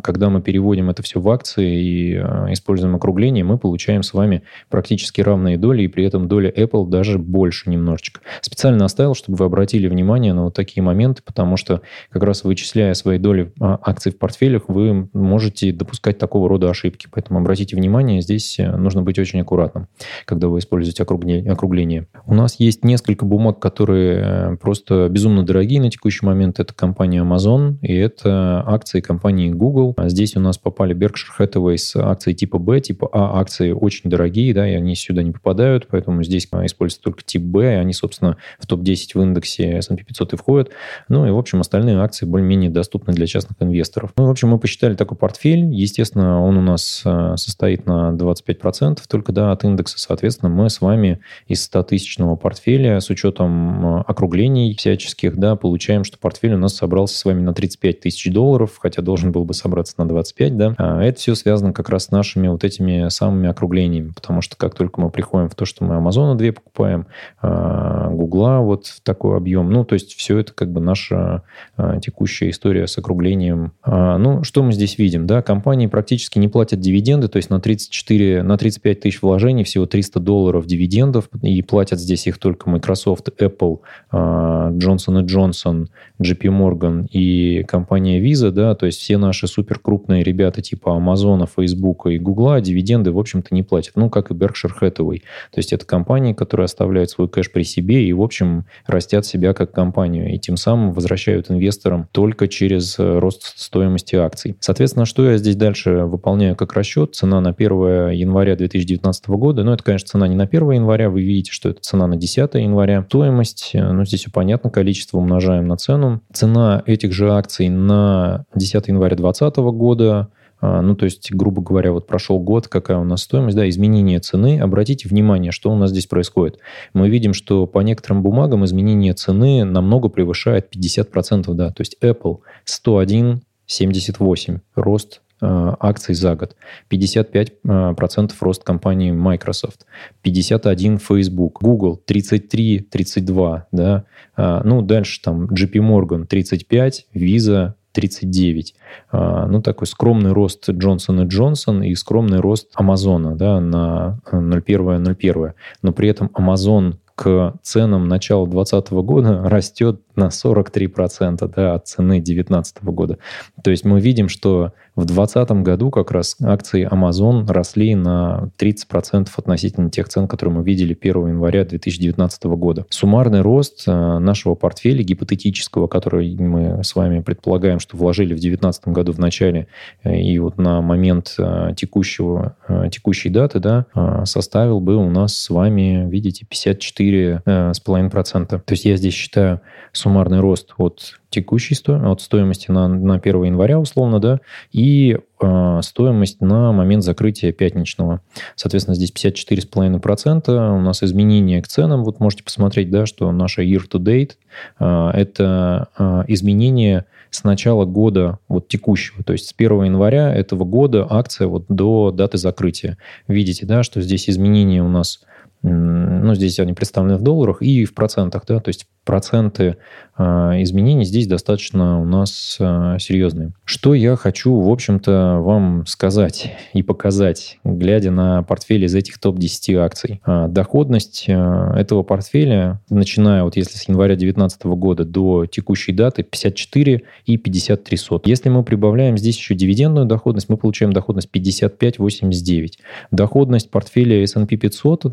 когда 0.04 0.30
мы 0.30 0.42
переводим 0.42 0.90
это 0.90 1.04
все 1.04 1.20
в 1.20 1.30
акции 1.30 1.82
и 1.82 2.16
а, 2.16 2.48
используем 2.52 2.96
округление, 2.96 3.44
мы 3.44 3.58
получаем 3.58 4.04
с 4.04 4.14
вами 4.14 4.44
практически 4.70 5.22
равные 5.22 5.58
доли, 5.58 5.84
и 5.84 5.88
при 5.88 6.06
этом 6.06 6.28
доля 6.28 6.50
Apple 6.50 6.88
даже 6.90 7.20
больше 7.20 7.70
немножечко. 7.70 8.22
Специально 8.42 8.86
оставил, 8.86 9.16
чтобы 9.16 9.38
вы 9.38 9.46
обратили 9.46 9.88
внимание 9.88 10.34
на 10.34 10.46
вот 10.46 10.54
такие 10.54 10.84
моменты, 10.84 11.22
потому 11.24 11.58
что 11.58 11.82
как 12.10 12.24
раз 12.24 12.44
вычисляя 12.44 12.94
свои 12.94 13.18
доли 13.18 13.54
а, 13.60 13.80
акций 13.82 14.12
в 14.12 14.18
портфелях, 14.18 14.64
вы 14.68 15.10
можете 15.14 15.72
допускать 15.72 16.18
такого 16.18 16.50
рода 16.50 16.70
ошибки. 16.70 17.08
Поэтому 17.12 17.40
обратите 17.40 17.76
внимание, 17.76 18.22
здесь 18.22 18.60
э, 18.60 18.76
нужно 18.76 19.02
быть 19.02 19.20
очень 19.20 19.42
аккуратным, 19.42 19.88
когда 20.26 20.48
вы 20.48 20.60
используете 20.60 21.04
округление. 21.04 22.08
У 22.26 22.34
нас 22.34 22.60
есть 22.60 22.84
несколько 22.84 23.26
бумаг, 23.26 23.60
которые 23.60 24.54
э, 24.54 24.58
просто 24.58 25.08
безумно 25.10 25.44
дорогие 25.44 25.82
на 25.82 25.90
текущий 25.90 26.26
момент. 26.26 26.60
Это 26.60 26.74
компания 26.74 27.22
Amazon, 27.24 27.78
и 27.82 27.94
это 27.94 28.64
акции 28.66 29.02
компании 29.02 29.43
компании 29.44 29.52
Google. 29.52 29.94
А 29.98 30.10
здесь 30.10 30.36
у 30.36 30.40
нас 30.40 30.58
попали 30.58 30.96
Berkshire 30.96 31.40
Hathaway 31.40 31.78
с 31.78 31.96
акцией 31.96 32.36
типа 32.36 32.58
B, 32.60 32.80
типа 32.80 33.10
А 33.12 33.40
акции 33.40 33.72
очень 33.72 34.10
дорогие, 34.10 34.54
да, 34.54 34.68
и 34.68 34.74
они 34.74 34.96
сюда 34.96 35.24
не 35.24 35.32
попадают, 35.32 35.88
поэтому 35.90 36.24
здесь 36.24 36.46
используется 36.46 37.02
только 37.02 37.24
тип 37.24 37.42
Б, 37.42 37.74
и 37.74 37.78
они, 37.78 37.94
собственно, 37.94 38.38
в 38.60 38.68
топ-10 38.68 39.12
в 39.16 39.22
индексе 39.22 39.78
S&P 39.78 40.04
500 40.04 40.34
и 40.34 40.36
входят. 40.38 40.70
Ну 41.10 41.26
и, 41.26 41.32
в 41.32 41.38
общем, 41.38 41.62
остальные 41.62 41.98
акции 41.98 42.26
более-менее 42.26 42.70
доступны 42.70 43.14
для 43.14 43.28
частных 43.28 43.58
инвесторов. 43.60 44.12
Ну, 44.18 44.26
в 44.26 44.30
общем, 44.30 44.50
мы 44.50 44.60
посчитали 44.60 44.96
такой 44.96 45.18
портфель. 45.18 45.66
Естественно, 45.74 46.42
он 46.42 46.58
у 46.58 46.62
нас 46.62 47.02
э, 47.06 47.36
состоит 47.38 47.86
на 47.86 48.12
25% 48.12 49.00
только, 49.08 49.32
да, 49.32 49.52
от 49.52 49.64
индекса. 49.64 50.00
Соответственно, 50.00 50.50
мы 50.50 50.70
с 50.70 50.82
вами 50.82 51.20
из 51.48 51.70
100-тысячного 51.72 52.36
портфеля 52.36 53.00
с 53.00 53.10
учетом 53.10 54.04
округлений 54.08 54.76
всяческих, 54.76 55.38
да, 55.38 55.56
получаем, 55.56 56.04
что 56.04 56.18
портфель 56.18 56.54
у 56.54 56.58
нас 56.58 56.76
собрался 56.76 57.18
с 57.18 57.26
вами 57.26 57.42
на 57.42 57.54
35 57.54 58.02
тысяч 58.02 58.32
долларов, 58.32 58.78
хотя 58.80 59.02
должен 59.02 59.23
был 59.32 59.46
бы 59.46 59.54
собраться 59.54 59.96
на 59.98 60.08
25, 60.08 60.58
да. 60.58 60.74
А 60.78 61.02
это 61.04 61.20
все 61.20 61.36
связано 61.36 61.74
как 61.74 61.90
раз 61.90 62.06
с 62.06 62.12
нашими 62.12 62.48
вот 62.48 62.64
этими 62.64 63.10
самыми 63.10 63.50
округлениями, 63.50 64.12
потому 64.14 64.42
что 64.42 64.58
как 64.58 64.76
только 64.76 65.02
мы 65.02 65.10
приходим 65.10 65.50
в 65.50 65.56
то, 65.56 65.66
что 65.66 65.84
мы 65.84 65.96
Амазона 65.96 66.38
2 66.38 66.52
покупаем, 66.52 67.08
а, 67.42 68.10
Гугла 68.10 68.60
вот 68.60 68.88
в 68.88 69.02
такой 69.02 69.38
объем, 69.38 69.72
ну, 69.72 69.86
то 69.86 69.94
есть 69.94 70.14
все 70.16 70.38
это 70.38 70.54
как 70.54 70.72
бы 70.72 70.82
наша 70.82 71.44
а, 71.78 72.00
текущая 72.00 72.50
история 72.50 72.88
с 72.88 72.98
округлением. 72.98 73.74
А, 73.84 74.18
ну, 74.18 74.44
что 74.44 74.64
мы 74.64 74.74
здесь 74.74 74.98
видим, 74.98 75.28
да, 75.28 75.42
компании 75.42 75.88
практически 75.88 76.40
не 76.40 76.48
платят 76.48 76.80
дивиденды, 76.80 77.28
то 77.28 77.38
есть 77.38 77.50
на 77.50 77.60
34, 77.60 78.44
на 78.44 78.58
35 78.58 79.00
тысяч 79.00 79.22
вложений 79.22 79.64
всего 79.64 79.86
300 79.86 80.20
долларов 80.20 80.66
дивидендов, 80.66 81.30
и 81.42 81.62
платят 81.62 82.00
здесь 82.00 82.28
их 82.28 82.38
только 82.38 82.70
Microsoft, 82.70 83.30
Apple, 83.40 83.80
Johnson 84.12 85.26
Johnson, 85.26 85.88
JP 86.22 86.42
Morgan 86.42 87.08
и 87.08 87.64
компания 87.64 88.22
Visa, 88.22 88.52
да, 88.52 88.76
то 88.76 88.86
есть 88.86 89.00
все 89.00 89.13
наши 89.18 89.48
супер 89.48 89.80
крупные 89.80 90.24
ребята 90.24 90.62
типа 90.62 90.90
Amazon, 90.90 91.48
Facebook 91.54 92.08
и 92.08 92.18
Google 92.18 92.60
дивиденды, 92.62 93.12
в 93.12 93.20
общем-то, 93.20 93.54
не 93.54 93.64
платят. 93.64 93.96
Ну, 93.96 94.10
как 94.10 94.32
и 94.32 94.34
Berkshire 94.34 94.72
Hathaway. 94.82 95.20
То 95.52 95.58
есть 95.58 95.72
это 95.74 95.86
компании, 95.86 96.34
которые 96.34 96.66
оставляют 96.66 97.10
свой 97.10 97.30
кэш 97.30 97.52
при 97.52 97.64
себе 97.64 98.06
и, 98.06 98.14
в 98.14 98.22
общем, 98.22 98.66
растят 98.86 99.26
себя 99.26 99.54
как 99.54 99.72
компанию. 99.72 100.34
И 100.34 100.40
тем 100.40 100.58
самым 100.58 100.94
возвращают 100.94 101.52
инвесторам 101.52 102.08
только 102.12 102.48
через 102.48 102.98
э, 103.00 103.20
рост 103.20 103.58
стоимости 103.58 104.16
акций. 104.16 104.56
Соответственно, 104.60 105.06
что 105.06 105.30
я 105.30 105.38
здесь 105.38 105.56
дальше 105.56 106.06
выполняю 106.06 106.56
как 106.56 106.74
расчет? 106.74 107.16
Цена 107.16 107.40
на 107.40 107.52
1 107.52 108.10
января 108.10 108.56
2019 108.56 109.30
года. 109.30 109.64
Ну, 109.64 109.74
это, 109.74 109.84
конечно, 109.84 110.08
цена 110.08 110.28
не 110.28 110.36
на 110.36 110.46
1 110.46 110.72
января. 110.72 111.10
Вы 111.10 111.22
видите, 111.22 111.52
что 111.52 111.70
это 111.70 111.82
цена 111.82 112.08
на 112.08 112.18
10 112.18 112.56
января. 112.56 113.04
Стоимость, 113.08 113.72
э, 113.74 113.92
ну, 113.92 114.06
здесь 114.06 114.22
все 114.22 114.32
понятно, 114.32 114.70
количество 114.70 115.18
умножаем 115.18 115.68
на 115.68 115.78
цену. 115.78 116.22
Цена 116.32 116.82
этих 116.86 117.12
же 117.12 117.32
акций 117.32 117.70
на 117.70 118.46
10 118.56 118.88
января 118.88 119.03
2020 119.10 119.58
года 119.78 120.30
а, 120.66 120.82
ну, 120.82 120.96
то 120.96 121.04
есть, 121.04 121.30
грубо 121.34 121.62
говоря, 121.62 121.92
вот 121.92 122.08
прошел 122.08 122.40
год, 122.40 122.70
какая 122.70 122.98
у 122.98 123.04
нас 123.04 123.24
стоимость, 123.24 123.58
да, 123.58 123.68
изменение 123.68 124.22
цены. 124.22 124.62
Обратите 124.62 125.10
внимание, 125.10 125.52
что 125.52 125.70
у 125.70 125.76
нас 125.76 125.90
здесь 125.90 126.08
происходит. 126.08 126.58
Мы 126.94 127.10
видим, 127.10 127.34
что 127.34 127.68
по 127.68 127.80
некоторым 127.80 128.24
бумагам 128.24 128.64
изменение 128.64 129.14
цены 129.14 129.66
намного 129.66 130.08
превышает 130.08 130.74
50%, 130.74 131.54
да, 131.54 131.72
то 131.72 131.82
есть 131.82 131.98
Apple 132.02 132.38
101,78 132.66 134.62
рост 134.76 135.22
а, 135.42 135.76
акций 135.82 136.16
за 136.16 136.34
год, 136.36 136.56
55% 136.90 137.52
а, 137.68 137.94
рост 138.40 138.64
компании 138.64 139.12
Microsoft, 139.12 139.86
51 140.22 140.98
Facebook, 140.98 141.58
Google 141.60 142.02
33-32, 142.08 143.64
да, 143.74 144.06
ну 144.38 144.82
дальше 144.82 145.22
там 145.22 145.48
JP 145.48 145.74
Morgan 145.74 146.26
35, 146.26 147.08
Visa 147.14 147.74
39. 147.94 148.76
А, 149.12 149.48
ну, 149.48 149.62
такой 149.62 149.88
скромный 149.88 150.34
рост 150.34 150.70
Джонсон 150.70 151.22
и 151.22 151.28
Джонсон 151.28 151.84
и 151.84 151.96
скромный 151.96 152.40
рост 152.40 152.70
Амазона 152.74 153.36
да, 153.36 153.60
на 153.62 154.20
0,1-0,1. 154.32 155.54
Но 155.82 155.94
при 155.94 156.10
этом 156.10 156.30
Амазон 156.34 156.98
к 157.16 157.54
ценам 157.62 158.08
начала 158.08 158.48
2020 158.48 158.92
года 159.06 159.42
растет 159.46 160.02
на 160.16 160.28
43% 160.28 161.52
да, 161.56 161.76
от 161.76 161.88
цены 161.88 162.16
2019 162.16 162.84
года. 162.84 163.18
То 163.64 163.72
есть 163.72 163.86
мы 163.86 164.00
видим, 164.00 164.30
что 164.30 164.74
в 164.96 165.06
2020 165.06 165.52
году 165.64 165.90
как 165.90 166.12
раз 166.12 166.36
акции 166.44 166.88
Amazon 166.88 167.52
росли 167.52 167.96
на 167.96 168.52
30% 168.60 169.28
относительно 169.36 169.90
тех 169.90 170.08
цен, 170.08 170.28
которые 170.28 170.58
мы 170.58 170.64
видели 170.64 170.96
1 171.00 171.30
января 171.30 171.66
2019 171.66 172.44
года. 172.44 172.86
Суммарный 172.90 173.42
рост 173.42 173.86
э, 173.88 174.20
нашего 174.20 174.54
портфеля 174.54 175.02
гипотетического, 175.04 175.88
который 175.88 176.36
мы 176.36 176.84
с 176.84 176.96
вами 176.96 177.22
предполагаем, 177.22 177.80
что 177.80 177.98
вложили 177.98 178.36
в 178.36 178.40
2019 178.40 178.90
году 178.90 179.14
в 179.14 179.20
начале 179.20 179.66
э, 180.04 180.16
и 180.16 180.38
вот 180.38 180.60
на 180.60 180.82
момент 180.82 181.34
э, 181.40 181.70
текущего, 181.76 182.56
текущей 182.92 183.30
даты, 183.30 183.60
да, 183.60 183.88
составил 184.26 184.80
бы 184.80 184.96
у 184.96 185.10
нас 185.10 185.36
с 185.36 185.50
вами, 185.50 186.08
видите, 186.10 186.46
54,5%. 186.46 188.48
То 188.48 188.62
есть 188.70 188.86
я 188.86 188.96
здесь 188.96 189.14
считаю 189.14 189.60
суммарный 190.04 190.40
рост 190.40 190.74
от 190.78 191.20
текущей 191.30 191.76
сто... 191.76 191.96
от 191.96 192.22
стоимости 192.22 192.70
на, 192.72 192.88
на 192.88 193.16
1 193.16 193.44
января, 193.44 193.80
условно, 193.80 194.20
да, 194.20 194.40
и 194.72 195.18
э, 195.42 195.80
стоимость 195.82 196.42
на 196.42 196.72
момент 196.74 197.04
закрытия 197.04 197.54
пятничного. 197.54 198.22
Соответственно, 198.56 198.96
здесь 198.96 199.12
54,5%. 199.12 200.78
У 200.78 200.82
нас 200.82 201.04
изменения 201.04 201.62
к 201.62 201.68
ценам. 201.68 202.04
Вот 202.04 202.20
можете 202.20 202.44
посмотреть, 202.44 202.92
да, 202.92 203.06
что 203.06 203.32
наша 203.32 203.64
year-to-date 203.64 204.34
э,– 204.80 205.10
это 205.14 205.88
э, 205.98 206.24
изменение 206.28 207.06
с 207.30 207.44
начала 207.44 207.86
года 207.86 208.38
вот 208.48 208.68
текущего, 208.68 209.24
то 209.24 209.34
есть 209.34 209.48
с 209.48 209.54
1 209.58 209.86
января 209.86 210.32
этого 210.32 210.66
года 210.66 211.08
акция 211.10 211.48
вот 211.48 211.66
до 211.68 212.12
даты 212.12 212.38
закрытия. 212.38 212.98
Видите, 213.28 213.66
да, 213.66 213.82
что 213.82 214.02
здесь 214.02 214.30
изменения 214.30 214.84
у 214.84 214.90
нас 214.90 215.22
ну, 215.64 216.36
здесь 216.36 216.60
они 216.60 216.74
представлены 216.74 217.18
в 217.18 217.22
долларах 217.22 217.62
и 217.62 217.86
в 217.86 217.94
процентах, 217.94 218.44
да, 218.46 218.60
то 218.60 218.70
есть 218.70 218.86
проценты 219.06 219.78
а, 220.16 220.54
изменений 220.62 221.06
здесь 221.06 221.28
достаточно 221.28 222.00
у 222.00 222.06
нас 222.06 222.58
а, 222.60 222.98
серьезные. 223.00 223.52
Что 223.66 223.94
я 223.94 224.16
хочу, 224.16 224.60
в 224.60 224.70
общем-то, 224.70 225.40
вам 225.42 225.86
сказать 225.88 226.54
и 226.74 226.84
показать, 226.84 227.60
глядя 227.64 228.12
на 228.12 228.44
портфель 228.44 228.86
из 228.86 228.94
этих 228.96 229.20
топ-10 229.20 229.76
акций. 229.76 230.22
А, 230.24 230.48
доходность 230.48 231.26
этого 231.28 232.04
портфеля, 232.04 232.82
начиная 232.90 233.44
вот 233.44 233.56
если 233.56 233.78
с 233.78 233.88
января 233.88 234.16
2019 234.16 234.64
года 234.66 235.04
до 235.04 235.46
текущей 235.46 235.92
даты, 235.94 236.24
54 236.24 237.02
и 237.26 237.38
53 237.38 237.98
сот. 237.98 238.28
Если 238.28 238.50
мы 238.50 238.64
прибавляем 238.64 239.18
здесь 239.18 239.38
еще 239.38 239.56
дивидендную 239.56 240.06
доходность, 240.06 240.50
мы 240.50 240.58
получаем 240.58 240.94
доходность 240.94 241.30
55,89. 241.34 242.74
Доходность 243.12 243.72
портфеля 243.72 244.24
S&P 244.24 244.58
500, 244.58 245.06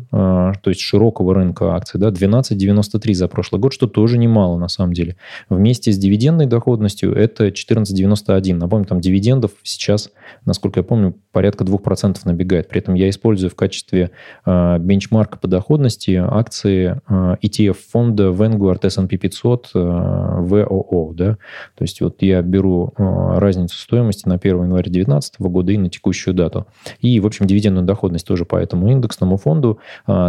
то 0.61 0.69
есть 0.69 0.81
широкого 0.81 1.33
рынка 1.33 1.75
акций, 1.75 1.99
да, 1.99 2.09
12,93 2.09 3.13
за 3.13 3.27
прошлый 3.27 3.61
год, 3.61 3.73
что 3.73 3.87
тоже 3.87 4.17
немало 4.17 4.57
на 4.57 4.67
самом 4.67 4.93
деле. 4.93 5.15
Вместе 5.49 5.91
с 5.91 5.97
дивидендной 5.97 6.45
доходностью 6.45 7.13
это 7.13 7.47
14,91. 7.47 8.55
Напомню, 8.55 8.85
там 8.85 9.01
дивидендов 9.01 9.51
сейчас, 9.63 10.11
насколько 10.45 10.79
я 10.79 10.83
помню, 10.83 11.15
порядка 11.31 11.63
2% 11.63 12.17
набегает. 12.25 12.67
При 12.67 12.79
этом 12.79 12.93
я 12.93 13.09
использую 13.09 13.49
в 13.49 13.55
качестве 13.55 14.11
э, 14.45 14.77
бенчмарка 14.79 15.37
по 15.37 15.47
доходности 15.47 16.11
акции 16.11 16.99
э, 17.07 17.35
ETF 17.41 17.77
фонда 17.91 18.29
Vanguard 18.29 18.85
S&P 18.85 19.17
500 19.17 19.71
э, 19.73 19.79
VOO. 19.79 21.13
Да? 21.13 21.37
То 21.75 21.83
есть 21.83 22.01
вот 22.01 22.21
я 22.21 22.41
беру 22.41 22.93
э, 22.97 23.03
разницу 23.39 23.77
стоимости 23.77 24.27
на 24.27 24.35
1 24.35 24.63
января 24.63 24.83
2019 24.83 25.39
года 25.41 25.71
и 25.71 25.77
на 25.77 25.89
текущую 25.89 26.33
дату. 26.33 26.67
И, 26.99 27.19
в 27.19 27.25
общем, 27.25 27.47
дивидендную 27.47 27.85
доходность 27.85 28.27
тоже 28.27 28.45
по 28.45 28.55
этому 28.55 28.91
индексному 28.91 29.37
фонду. 29.37 29.79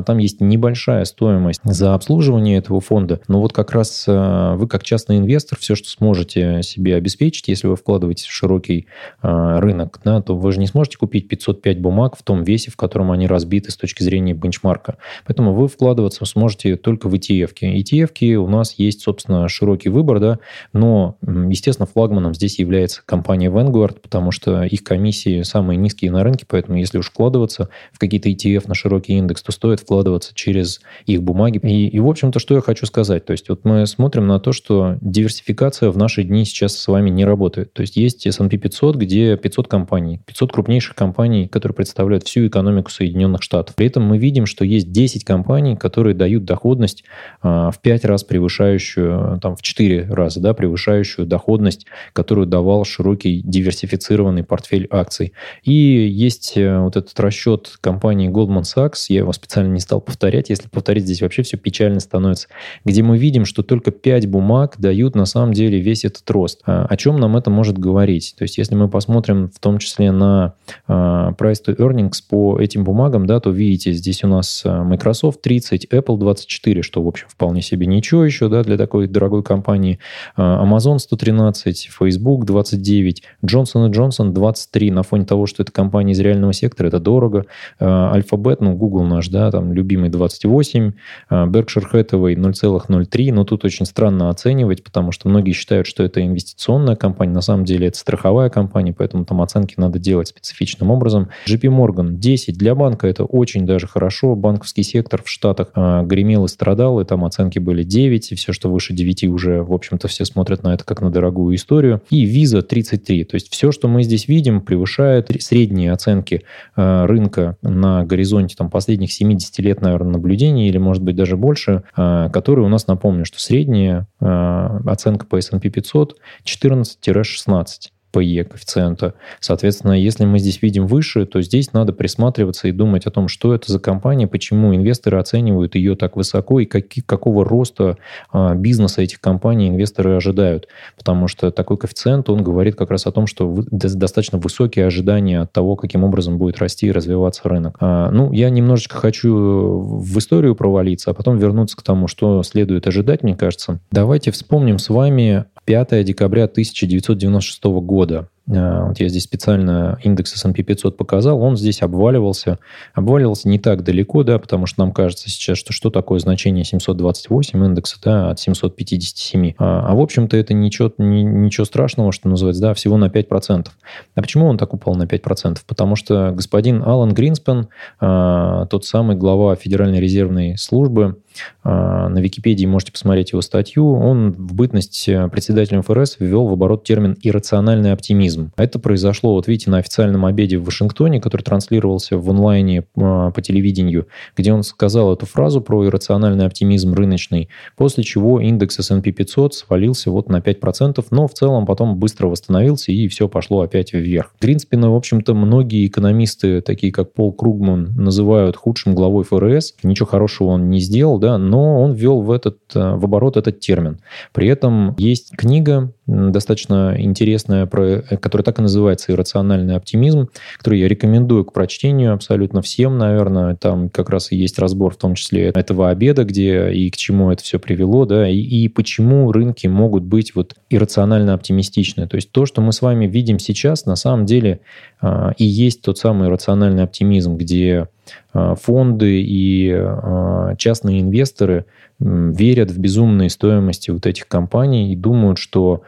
Там 0.02 0.18
есть 0.18 0.40
небольшая 0.40 1.04
стоимость 1.04 1.60
за 1.64 1.94
обслуживание 1.94 2.58
этого 2.58 2.80
фонда, 2.80 3.20
но 3.28 3.40
вот 3.40 3.52
как 3.52 3.72
раз 3.72 4.04
э, 4.06 4.54
вы 4.56 4.68
как 4.68 4.84
частный 4.84 5.18
инвестор 5.18 5.58
все, 5.58 5.74
что 5.74 5.88
сможете 5.88 6.62
себе 6.62 6.96
обеспечить, 6.96 7.48
если 7.48 7.66
вы 7.66 7.76
вкладываетесь 7.76 8.26
в 8.26 8.32
широкий 8.32 8.86
э, 9.22 9.58
рынок, 9.58 10.00
да, 10.04 10.20
то 10.20 10.36
вы 10.36 10.52
же 10.52 10.60
не 10.60 10.66
сможете 10.66 10.98
купить 10.98 11.28
505 11.28 11.80
бумаг 11.80 12.16
в 12.16 12.22
том 12.22 12.42
весе, 12.42 12.70
в 12.70 12.76
котором 12.76 13.10
они 13.10 13.26
разбиты 13.26 13.70
с 13.70 13.76
точки 13.76 14.02
зрения 14.02 14.34
бенчмарка. 14.34 14.96
Поэтому 15.26 15.54
вы 15.54 15.68
вкладываться 15.68 16.24
сможете 16.24 16.76
только 16.76 17.08
в 17.08 17.14
ETF. 17.14 17.50
-ки. 17.54 17.76
ETF 17.76 18.34
у 18.36 18.48
нас 18.48 18.74
есть, 18.78 19.02
собственно, 19.02 19.48
широкий 19.48 19.88
выбор, 19.88 20.20
да, 20.20 20.38
но, 20.72 21.16
естественно, 21.22 21.86
флагманом 21.86 22.34
здесь 22.34 22.58
является 22.58 23.02
компания 23.04 23.50
Vanguard, 23.50 24.00
потому 24.00 24.30
что 24.30 24.62
их 24.64 24.84
комиссии 24.84 25.42
самые 25.42 25.76
низкие 25.76 26.10
на 26.10 26.22
рынке, 26.24 26.46
поэтому 26.48 26.78
если 26.78 26.98
уж 26.98 27.10
вкладываться 27.10 27.68
в 27.92 27.98
какие-то 27.98 28.28
ETF 28.28 28.64
на 28.66 28.74
широкий 28.74 29.14
индекс, 29.14 29.42
то 29.42 29.52
стоит 29.52 29.80
вкладываться 29.80 29.91
вкладываться 29.92 30.32
через 30.34 30.80
их 31.04 31.22
бумаги. 31.22 31.60
И, 31.62 31.86
и 31.86 32.00
в 32.00 32.08
общем-то, 32.08 32.38
что 32.38 32.54
я 32.54 32.62
хочу 32.62 32.86
сказать. 32.86 33.26
То 33.26 33.32
есть 33.32 33.50
вот 33.50 33.66
мы 33.66 33.86
смотрим 33.86 34.26
на 34.26 34.40
то, 34.40 34.52
что 34.52 34.96
диверсификация 35.02 35.90
в 35.90 35.98
наши 35.98 36.22
дни 36.22 36.46
сейчас 36.46 36.78
с 36.78 36.88
вами 36.88 37.10
не 37.10 37.26
работает. 37.26 37.74
То 37.74 37.82
есть 37.82 37.96
есть 37.96 38.26
S&P 38.26 38.56
500, 38.56 38.96
где 38.96 39.36
500 39.36 39.68
компаний, 39.68 40.22
500 40.24 40.50
крупнейших 40.50 40.94
компаний, 40.94 41.46
которые 41.46 41.76
представляют 41.76 42.24
всю 42.24 42.46
экономику 42.46 42.90
Соединенных 42.90 43.42
Штатов. 43.42 43.74
При 43.74 43.86
этом 43.86 44.04
мы 44.04 44.16
видим, 44.16 44.46
что 44.46 44.64
есть 44.64 44.90
10 44.92 45.24
компаний, 45.24 45.76
которые 45.76 46.14
дают 46.14 46.46
доходность 46.46 47.04
а, 47.42 47.70
в 47.70 47.82
5 47.82 48.06
раз 48.06 48.24
превышающую, 48.24 49.40
там, 49.42 49.56
в 49.56 49.62
4 49.62 50.06
раза, 50.08 50.40
да, 50.40 50.54
превышающую 50.54 51.26
доходность, 51.26 51.84
которую 52.14 52.46
давал 52.46 52.86
широкий 52.86 53.42
диверсифицированный 53.44 54.42
портфель 54.42 54.88
акций. 54.90 55.34
И 55.64 55.72
есть 55.72 56.56
э, 56.56 56.78
вот 56.78 56.96
этот 56.96 57.20
расчет 57.20 57.74
компании 57.82 58.30
Goldman 58.30 58.62
Sachs, 58.62 59.06
я 59.08 59.18
его 59.18 59.32
специально 59.42 59.71
не 59.72 59.80
стал 59.80 60.00
повторять, 60.00 60.50
если 60.50 60.68
повторить, 60.68 61.04
здесь 61.04 61.22
вообще 61.22 61.42
все 61.42 61.56
печально 61.56 62.00
становится, 62.00 62.48
где 62.84 63.02
мы 63.02 63.18
видим, 63.18 63.44
что 63.44 63.62
только 63.62 63.90
5 63.90 64.26
бумаг 64.28 64.76
дают 64.78 65.14
на 65.14 65.24
самом 65.24 65.52
деле 65.52 65.80
весь 65.80 66.04
этот 66.04 66.28
рост. 66.30 66.60
А, 66.66 66.86
о 66.86 66.96
чем 66.96 67.18
нам 67.18 67.36
это 67.36 67.50
может 67.50 67.78
говорить? 67.78 68.34
То 68.36 68.42
есть 68.42 68.58
если 68.58 68.74
мы 68.74 68.88
посмотрим 68.88 69.50
в 69.54 69.58
том 69.58 69.78
числе 69.78 70.12
на 70.12 70.54
а, 70.86 71.32
price 71.32 71.62
to 71.66 71.76
earnings 71.76 72.18
по 72.28 72.58
этим 72.60 72.84
бумагам, 72.84 73.26
да, 73.26 73.40
то 73.40 73.50
видите, 73.50 73.92
здесь 73.92 74.24
у 74.24 74.28
нас 74.28 74.62
а, 74.64 74.82
Microsoft 74.84 75.42
30, 75.42 75.86
Apple 75.86 76.18
24, 76.18 76.82
что, 76.82 77.02
в 77.02 77.08
общем, 77.08 77.26
вполне 77.28 77.62
себе 77.62 77.86
ничего 77.86 78.24
еще 78.24 78.48
да, 78.48 78.62
для 78.62 78.76
такой 78.76 79.06
дорогой 79.06 79.42
компании, 79.42 79.98
Amazon 80.36 80.98
113, 80.98 81.90
Facebook 81.90 82.44
29, 82.44 83.22
Johnson 83.44 83.90
Johnson 83.90 84.30
23 84.30 84.90
на 84.90 85.02
фоне 85.02 85.24
того, 85.24 85.46
что 85.46 85.62
это 85.62 85.72
компания 85.72 86.12
из 86.12 86.20
реального 86.20 86.52
сектора, 86.52 86.88
это 86.88 87.00
дорого. 87.00 87.46
Alphabet, 87.80 88.58
ну, 88.60 88.74
Google 88.74 89.04
наш, 89.04 89.28
да, 89.28 89.50
там 89.50 89.61
любимый 89.70 90.10
28, 90.10 90.92
Berkshire 91.30 91.86
Hathaway 91.92 92.34
0,03, 92.34 93.32
но 93.32 93.44
тут 93.44 93.64
очень 93.64 93.86
странно 93.86 94.30
оценивать, 94.30 94.82
потому 94.82 95.12
что 95.12 95.28
многие 95.28 95.52
считают, 95.52 95.86
что 95.86 96.02
это 96.02 96.24
инвестиционная 96.24 96.96
компания, 96.96 97.32
на 97.32 97.40
самом 97.40 97.64
деле 97.64 97.88
это 97.88 97.98
страховая 97.98 98.50
компания, 98.50 98.92
поэтому 98.92 99.24
там 99.24 99.42
оценки 99.42 99.74
надо 99.76 99.98
делать 99.98 100.28
специфичным 100.28 100.90
образом. 100.90 101.28
JP 101.46 101.62
Morgan 101.62 102.14
10 102.14 102.56
для 102.56 102.74
банка 102.74 103.06
это 103.06 103.24
очень 103.24 103.66
даже 103.66 103.86
хорошо. 103.86 104.34
Банковский 104.34 104.82
сектор 104.82 105.22
в 105.22 105.28
Штатах 105.28 105.68
э, 105.74 106.02
гремел 106.04 106.44
и 106.44 106.48
страдал, 106.48 107.00
и 107.00 107.04
там 107.04 107.24
оценки 107.24 107.58
были 107.58 107.82
9, 107.82 108.32
и 108.32 108.34
все, 108.34 108.52
что 108.52 108.70
выше 108.70 108.92
9 108.92 109.24
уже, 109.24 109.62
в 109.62 109.72
общем-то, 109.72 110.08
все 110.08 110.24
смотрят 110.24 110.62
на 110.62 110.74
это 110.74 110.84
как 110.84 111.00
на 111.00 111.10
дорогую 111.10 111.54
историю. 111.54 112.02
И 112.10 112.24
Visa 112.26 112.62
33. 112.62 113.24
То 113.24 113.34
есть 113.34 113.52
все, 113.52 113.72
что 113.72 113.88
мы 113.88 114.02
здесь 114.02 114.28
видим, 114.28 114.60
превышает 114.60 115.30
средние 115.40 115.92
оценки 115.92 116.42
э, 116.76 117.04
рынка 117.06 117.56
на 117.62 118.04
горизонте 118.04 118.56
там, 118.56 118.70
последних 118.70 119.12
70 119.12 119.51
лет, 119.60 119.80
наверное, 119.82 120.12
наблюдений, 120.12 120.68
или, 120.68 120.78
может 120.78 121.02
быть, 121.02 121.16
даже 121.16 121.36
больше, 121.36 121.82
э, 121.96 122.30
которые 122.32 122.64
у 122.64 122.68
нас, 122.68 122.86
напомню, 122.86 123.24
что 123.24 123.40
средняя 123.40 124.06
э, 124.20 124.80
оценка 124.86 125.26
по 125.26 125.36
S&P 125.36 125.68
500 125.68 126.16
14-16. 126.44 127.66
PE 128.12 128.44
коэффициента. 128.44 129.14
Соответственно, 129.40 129.92
если 129.92 130.24
мы 130.24 130.38
здесь 130.38 130.62
видим 130.62 130.86
выше, 130.86 131.26
то 131.26 131.40
здесь 131.40 131.72
надо 131.72 131.92
присматриваться 131.92 132.68
и 132.68 132.72
думать 132.72 133.06
о 133.06 133.10
том, 133.10 133.28
что 133.28 133.54
это 133.54 133.70
за 133.72 133.78
компания, 133.78 134.26
почему 134.26 134.74
инвесторы 134.74 135.18
оценивают 135.18 135.74
ее 135.74 135.96
так 135.96 136.16
высоко 136.16 136.60
и 136.60 136.66
как, 136.66 136.84
какого 137.06 137.44
роста 137.44 137.96
а, 138.30 138.54
бизнеса 138.54 139.02
этих 139.02 139.20
компаний 139.20 139.68
инвесторы 139.68 140.14
ожидают. 140.14 140.68
Потому 140.96 141.28
что 141.28 141.50
такой 141.50 141.78
коэффициент, 141.78 142.28
он 142.28 142.42
говорит 142.42 142.76
как 142.76 142.90
раз 142.90 143.06
о 143.06 143.12
том, 143.12 143.26
что 143.26 143.64
достаточно 143.70 144.38
высокие 144.38 144.86
ожидания 144.86 145.40
от 145.40 145.52
того, 145.52 145.76
каким 145.76 146.04
образом 146.04 146.38
будет 146.38 146.58
расти 146.58 146.86
и 146.86 146.92
развиваться 146.92 147.48
рынок. 147.48 147.76
А, 147.80 148.10
ну, 148.10 148.32
я 148.32 148.50
немножечко 148.50 148.96
хочу 148.96 149.32
в 149.32 150.18
историю 150.18 150.54
провалиться, 150.54 151.10
а 151.10 151.14
потом 151.14 151.38
вернуться 151.38 151.76
к 151.76 151.82
тому, 151.82 152.08
что 152.08 152.42
следует 152.42 152.86
ожидать, 152.86 153.22
мне 153.22 153.36
кажется. 153.36 153.80
Давайте 153.90 154.30
вспомним 154.30 154.78
с 154.78 154.88
вами 154.88 155.46
5 155.64 156.04
декабря 156.04 156.44
1996 156.44 157.64
года. 157.64 158.28
Э, 158.52 158.84
вот 158.88 159.00
я 159.00 159.08
здесь 159.08 159.24
специально 159.24 159.98
индекс 160.02 160.34
S&P 160.34 160.62
500 160.62 160.96
показал, 160.96 161.40
он 161.40 161.56
здесь 161.56 161.82
обваливался. 161.82 162.58
Обваливался 162.94 163.48
не 163.48 163.58
так 163.58 163.82
далеко, 163.82 164.22
да, 164.22 164.38
потому 164.38 164.66
что 164.66 164.80
нам 164.80 164.92
кажется 164.92 165.30
сейчас, 165.30 165.58
что 165.58 165.72
что 165.72 165.90
такое 165.90 166.18
значение 166.18 166.64
728 166.64 167.64
индекса, 167.64 167.96
да, 168.02 168.30
от 168.30 168.40
757. 168.40 169.54
А, 169.58 169.88
а 169.88 169.94
в 169.94 170.00
общем-то 170.00 170.36
это 170.36 170.54
ничего, 170.54 170.92
ни, 170.98 171.22
ничего 171.22 171.64
страшного, 171.64 172.12
что 172.12 172.28
называется, 172.28 172.62
да, 172.62 172.74
всего 172.74 172.96
на 172.96 173.06
5%. 173.06 173.66
А 174.14 174.20
почему 174.20 174.46
он 174.46 174.58
так 174.58 174.74
упал 174.74 174.94
на 174.94 175.04
5%? 175.04 175.58
Потому 175.66 175.96
что 175.96 176.32
господин 176.32 176.82
Алан 176.82 177.14
Гринспен, 177.14 177.68
а, 178.00 178.66
тот 178.66 178.84
самый 178.84 179.16
глава 179.16 179.56
Федеральной 179.56 180.00
резервной 180.00 180.58
службы, 180.58 181.18
а, 181.64 182.08
на 182.08 182.18
Википедии 182.18 182.66
можете 182.66 182.92
посмотреть 182.92 183.32
его 183.32 183.40
статью, 183.40 183.92
он 183.92 184.32
в 184.32 184.54
бытность 184.54 185.06
председателем 185.30 185.82
ФРС 185.82 186.16
ввел 186.18 186.46
в 186.46 186.52
оборот 186.52 186.84
термин 186.84 187.16
«иррациональный 187.22 187.92
оптимизм» 187.92 188.41
оптимизм. 188.42 188.52
Это 188.56 188.78
произошло, 188.78 189.34
вот 189.34 189.48
видите, 189.48 189.70
на 189.70 189.78
официальном 189.78 190.24
обеде 190.24 190.58
в 190.58 190.64
Вашингтоне, 190.64 191.20
который 191.20 191.42
транслировался 191.42 192.18
в 192.18 192.30
онлайне 192.30 192.84
а, 192.96 193.30
по 193.30 193.40
телевидению, 193.40 194.06
где 194.36 194.52
он 194.52 194.62
сказал 194.62 195.12
эту 195.12 195.26
фразу 195.26 195.60
про 195.60 195.86
иррациональный 195.86 196.46
оптимизм 196.46 196.94
рыночный, 196.94 197.48
после 197.76 198.04
чего 198.04 198.40
индекс 198.40 198.78
S&P 198.78 199.12
500 199.12 199.54
свалился 199.54 200.10
вот 200.10 200.28
на 200.28 200.38
5%, 200.38 201.04
но 201.10 201.28
в 201.28 201.34
целом 201.34 201.66
потом 201.66 201.96
быстро 201.96 202.28
восстановился 202.28 202.92
и 202.92 203.08
все 203.08 203.28
пошло 203.28 203.60
опять 203.60 203.92
вверх. 203.92 204.34
Гринспена, 204.40 204.90
в 204.90 204.94
общем-то, 204.94 205.34
многие 205.34 205.86
экономисты, 205.86 206.60
такие 206.60 206.92
как 206.92 207.12
Пол 207.12 207.32
Кругман, 207.32 207.94
называют 207.96 208.56
худшим 208.56 208.94
главой 208.94 209.24
ФРС. 209.24 209.74
Ничего 209.82 210.06
хорошего 210.06 210.48
он 210.48 210.70
не 210.70 210.80
сделал, 210.80 211.18
да, 211.18 211.38
но 211.38 211.82
он 211.82 211.92
ввел 211.92 212.20
в, 212.22 212.30
этот, 212.30 212.58
а, 212.74 212.96
в 212.96 213.04
оборот 213.04 213.36
этот 213.36 213.60
термин. 213.60 214.00
При 214.32 214.48
этом 214.48 214.94
есть 214.98 215.32
книга 215.36 215.92
достаточно 216.30 216.94
интересная, 216.98 217.66
которая 217.66 218.44
так 218.44 218.58
и 218.58 218.62
называется 218.62 219.12
«Иррациональный 219.12 219.76
оптимизм», 219.76 220.28
которую 220.58 220.80
я 220.80 220.88
рекомендую 220.88 221.44
к 221.44 221.52
прочтению 221.52 222.12
абсолютно 222.14 222.62
всем, 222.62 222.98
наверное. 222.98 223.56
Там 223.56 223.88
как 223.88 224.10
раз 224.10 224.32
и 224.32 224.36
есть 224.36 224.58
разбор 224.58 224.94
в 224.94 224.96
том 224.96 225.14
числе 225.14 225.48
этого 225.48 225.90
обеда, 225.90 226.24
где 226.24 226.70
и 226.70 226.90
к 226.90 226.96
чему 226.96 227.30
это 227.30 227.42
все 227.42 227.58
привело, 227.58 228.04
да, 228.04 228.28
и, 228.28 228.38
и 228.38 228.68
почему 228.68 229.32
рынки 229.32 229.66
могут 229.66 230.02
быть 230.04 230.34
вот 230.34 230.54
иррационально 230.70 231.34
оптимистичны. 231.34 232.06
То 232.06 232.16
есть 232.16 232.30
то, 232.32 232.46
что 232.46 232.60
мы 232.60 232.72
с 232.72 232.82
вами 232.82 233.06
видим 233.06 233.38
сейчас, 233.38 233.86
на 233.86 233.96
самом 233.96 234.26
деле 234.26 234.60
а, 235.00 235.32
и 235.36 235.44
есть 235.44 235.82
тот 235.82 235.98
самый 235.98 236.28
рациональный 236.28 236.84
оптимизм, 236.84 237.36
где 237.36 237.88
а, 238.32 238.54
фонды 238.54 239.22
и 239.22 239.70
а, 239.72 240.54
частные 240.56 241.00
инвесторы 241.00 241.66
верят 241.98 242.70
в 242.70 242.78
безумные 242.78 243.30
стоимости 243.30 243.90
вот 243.90 244.06
этих 244.06 244.26
компаний 244.26 244.92
и 244.92 244.96
думают, 244.96 245.38
что 245.38 245.82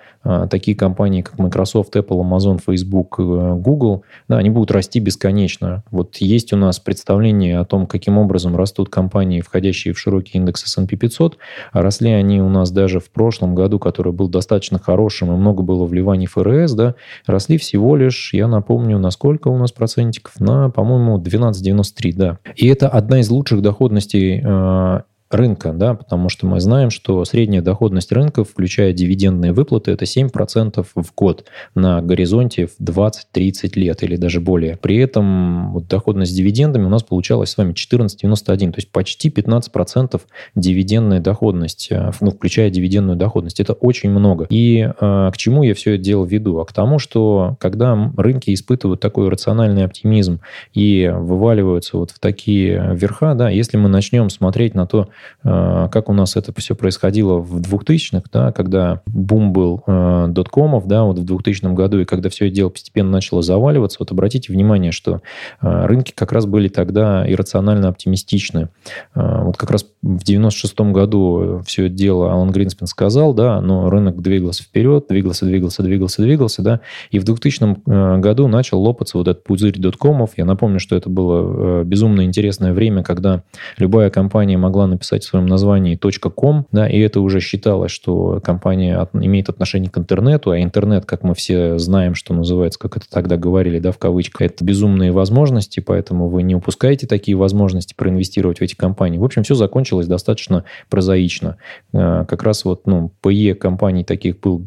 такие 0.50 0.76
компании, 0.76 1.22
как 1.22 1.38
Microsoft, 1.38 1.94
Apple, 1.96 2.20
Amazon, 2.22 2.60
Facebook, 2.64 3.16
э, 3.18 3.54
Google, 3.56 4.04
да, 4.28 4.38
они 4.38 4.50
будут 4.50 4.70
расти 4.70 5.00
бесконечно. 5.00 5.82
Вот 5.90 6.16
есть 6.16 6.52
у 6.52 6.56
нас 6.56 6.80
представление 6.80 7.58
о 7.58 7.64
том, 7.64 7.86
каким 7.86 8.18
образом 8.18 8.56
растут 8.56 8.88
компании, 8.88 9.40
входящие 9.40 9.92
в 9.92 9.98
широкий 9.98 10.38
индекс 10.38 10.64
S&P 10.64 10.96
500. 10.96 11.38
А 11.72 11.82
росли 11.82 12.10
они 12.10 12.40
у 12.40 12.48
нас 12.48 12.70
даже 12.70 13.00
в 13.00 13.10
прошлом 13.10 13.54
году, 13.54 13.78
который 13.78 14.12
был 14.12 14.28
достаточно 14.28 14.78
хорошим, 14.78 15.32
и 15.32 15.36
много 15.36 15.62
было 15.62 15.84
вливаний 15.84 16.26
ФРС, 16.26 16.72
да, 16.72 16.94
росли 17.26 17.58
всего 17.58 17.96
лишь, 17.96 18.32
я 18.32 18.48
напомню, 18.48 18.98
на 18.98 19.10
сколько 19.10 19.48
у 19.48 19.58
нас 19.58 19.72
процентиков? 19.72 20.40
На, 20.40 20.70
по-моему, 20.70 21.18
12,93, 21.18 22.12
да. 22.16 22.38
И 22.56 22.66
это 22.66 22.88
одна 22.88 23.20
из 23.20 23.30
лучших 23.30 23.60
доходностей 23.62 24.42
э, 24.44 25.00
рынка, 25.36 25.72
да, 25.72 25.94
потому 25.94 26.28
что 26.28 26.46
мы 26.46 26.60
знаем, 26.60 26.90
что 26.90 27.24
средняя 27.24 27.62
доходность 27.62 28.12
рынка, 28.12 28.44
включая 28.44 28.92
дивидендные 28.92 29.52
выплаты, 29.52 29.90
это 29.90 30.04
7% 30.04 30.86
в 30.94 31.14
год 31.14 31.44
на 31.74 32.00
горизонте 32.02 32.66
в 32.66 32.80
20-30 32.80 33.78
лет 33.78 34.02
или 34.02 34.16
даже 34.16 34.40
более. 34.40 34.76
При 34.76 34.96
этом 34.98 35.72
вот 35.72 35.88
доходность 35.88 36.32
с 36.32 36.34
дивидендами 36.34 36.84
у 36.84 36.88
нас 36.88 37.02
получалась 37.02 37.50
с 37.50 37.56
вами 37.56 37.72
14,91, 37.72 38.72
то 38.72 38.78
есть 38.78 38.90
почти 38.90 39.28
15% 39.28 40.20
дивидендная 40.54 41.20
доходность, 41.20 41.88
э, 41.90 42.10
ну, 42.20 42.30
включая 42.30 42.70
дивидендную 42.70 43.16
доходность. 43.16 43.60
Это 43.60 43.72
очень 43.72 44.10
много. 44.10 44.46
И 44.50 44.80
э, 44.80 45.30
к 45.32 45.36
чему 45.36 45.62
я 45.62 45.74
все 45.74 45.94
это 45.94 46.04
дело 46.04 46.24
веду? 46.24 46.58
А 46.58 46.64
к 46.64 46.72
тому, 46.72 46.98
что 46.98 47.56
когда 47.60 48.12
рынки 48.16 48.52
испытывают 48.52 49.00
такой 49.00 49.28
рациональный 49.28 49.84
оптимизм 49.84 50.40
и 50.72 51.12
вываливаются 51.14 51.96
вот 51.96 52.10
в 52.10 52.18
такие 52.18 52.94
верха, 52.94 53.34
да, 53.34 53.50
если 53.50 53.76
мы 53.76 53.88
начнем 53.88 54.30
смотреть 54.30 54.74
на 54.74 54.86
то, 54.86 55.08
как 55.42 56.08
у 56.08 56.12
нас 56.12 56.36
это 56.36 56.52
все 56.56 56.74
происходило 56.74 57.38
в 57.38 57.60
2000-х, 57.60 58.22
да, 58.32 58.52
когда 58.52 59.00
бум 59.06 59.52
был 59.52 59.82
доткомов, 59.86 60.86
да, 60.86 61.04
вот 61.04 61.18
в 61.18 61.24
2000 61.24 61.74
году, 61.74 62.00
и 62.00 62.04
когда 62.04 62.28
все 62.28 62.46
это 62.46 62.54
дело 62.54 62.68
постепенно 62.70 63.10
начало 63.10 63.42
заваливаться, 63.42 63.98
вот 64.00 64.10
обратите 64.10 64.52
внимание, 64.52 64.92
что 64.92 65.20
рынки 65.60 66.12
как 66.14 66.32
раз 66.32 66.46
были 66.46 66.68
тогда 66.68 67.30
иррационально 67.30 67.88
оптимистичны. 67.88 68.68
Вот 69.14 69.56
как 69.56 69.70
раз 69.70 69.86
в 70.02 70.24
96 70.24 70.80
году 70.80 71.62
все 71.66 71.86
это 71.86 71.94
дело 71.94 72.32
Алан 72.32 72.50
Гринспен 72.50 72.86
сказал, 72.86 73.34
да, 73.34 73.60
но 73.60 73.90
рынок 73.90 74.20
двигался 74.22 74.62
вперед, 74.62 75.06
двигался, 75.08 75.44
двигался, 75.44 75.82
двигался, 75.82 76.22
двигался, 76.22 76.62
да, 76.62 76.80
и 77.10 77.18
в 77.18 77.24
2000 77.24 78.20
году 78.20 78.48
начал 78.48 78.80
лопаться 78.80 79.18
вот 79.18 79.28
этот 79.28 79.44
пузырь 79.44 79.78
доткомов. 79.78 80.30
Я 80.36 80.44
напомню, 80.44 80.80
что 80.80 80.96
это 80.96 81.08
было 81.08 81.80
э, 81.80 81.84
безумно 81.84 82.24
интересное 82.24 82.72
время, 82.72 83.02
когда 83.02 83.42
любая 83.76 84.10
компания 84.10 84.56
могла 84.56 84.86
написать 84.86 85.03
в 85.04 85.28
своем 85.28 85.46
названии 85.46 85.98
.com, 86.34 86.66
да, 86.72 86.88
и 86.88 86.98
это 86.98 87.20
уже 87.20 87.40
считалось, 87.40 87.92
что 87.92 88.40
компания 88.42 88.96
от, 88.96 89.14
имеет 89.14 89.48
отношение 89.48 89.90
к 89.90 89.98
интернету, 89.98 90.50
а 90.50 90.60
интернет, 90.60 91.04
как 91.06 91.22
мы 91.22 91.34
все 91.34 91.78
знаем, 91.78 92.14
что 92.14 92.34
называется, 92.34 92.78
как 92.78 92.96
это 92.96 93.06
тогда 93.10 93.36
говорили, 93.36 93.78
да, 93.78 93.92
в 93.92 93.98
кавычках, 93.98 94.42
это 94.42 94.64
безумные 94.64 95.12
возможности, 95.12 95.80
поэтому 95.80 96.28
вы 96.28 96.42
не 96.42 96.54
упускаете 96.54 97.06
такие 97.06 97.36
возможности 97.36 97.94
проинвестировать 97.94 98.58
в 98.58 98.62
эти 98.62 98.74
компании. 98.74 99.18
В 99.18 99.24
общем, 99.24 99.42
все 99.42 99.54
закончилось 99.54 100.06
достаточно 100.06 100.64
прозаично. 100.88 101.56
Э, 101.92 102.24
как 102.28 102.42
раз 102.42 102.64
вот, 102.64 102.86
ну, 102.86 103.12
PE 103.22 103.54
компаний 103.54 104.04
таких 104.04 104.40
был 104.40 104.66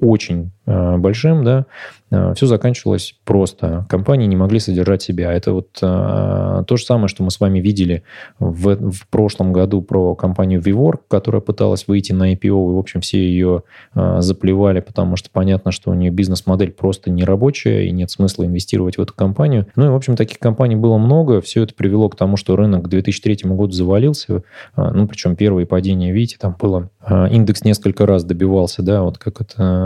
очень 0.00 0.50
э, 0.66 0.96
большим, 0.98 1.42
да, 1.42 1.64
э, 2.10 2.34
все 2.34 2.46
заканчивалось 2.46 3.14
просто. 3.24 3.86
Компании 3.88 4.26
не 4.26 4.36
могли 4.36 4.60
содержать 4.60 5.00
себя. 5.00 5.32
Это 5.32 5.52
вот 5.52 5.68
э, 5.80 6.64
то 6.66 6.76
же 6.76 6.84
самое, 6.84 7.08
что 7.08 7.22
мы 7.22 7.30
с 7.30 7.40
вами 7.40 7.60
видели 7.60 8.02
в, 8.38 8.92
в 8.92 9.08
прошлом 9.08 9.54
году 9.54 9.80
про 9.80 10.14
компанию 10.14 10.60
VWork, 10.60 11.00
которая 11.08 11.40
пыталась 11.40 11.88
выйти 11.88 12.12
на 12.12 12.34
IPO, 12.34 12.72
и, 12.72 12.74
в 12.74 12.78
общем, 12.78 13.00
все 13.00 13.18
ее 13.18 13.62
заплевали, 13.94 14.80
потому 14.80 15.16
что 15.16 15.30
понятно, 15.30 15.70
что 15.70 15.90
у 15.90 15.94
нее 15.94 16.10
бизнес-модель 16.10 16.72
просто 16.72 17.10
не 17.10 17.24
рабочая, 17.24 17.86
и 17.86 17.90
нет 17.90 18.10
смысла 18.10 18.44
инвестировать 18.44 18.98
в 18.98 19.02
эту 19.02 19.14
компанию. 19.14 19.66
Ну 19.76 19.86
и, 19.86 19.88
в 19.88 19.94
общем, 19.94 20.16
таких 20.16 20.38
компаний 20.38 20.76
было 20.76 20.98
много. 20.98 21.40
Все 21.40 21.62
это 21.62 21.74
привело 21.74 22.08
к 22.08 22.16
тому, 22.16 22.36
что 22.36 22.56
рынок 22.56 22.84
к 22.84 22.88
2003 22.88 23.38
году 23.44 23.72
завалился. 23.72 24.42
Ну, 24.76 25.08
причем 25.08 25.36
первые 25.36 25.66
падения, 25.66 26.12
видите, 26.12 26.36
там 26.38 26.56
было... 26.60 26.90
Индекс 27.30 27.64
несколько 27.64 28.04
раз 28.04 28.24
добивался, 28.24 28.82
да, 28.82 29.02
вот 29.02 29.18
как 29.18 29.40
это 29.40 29.85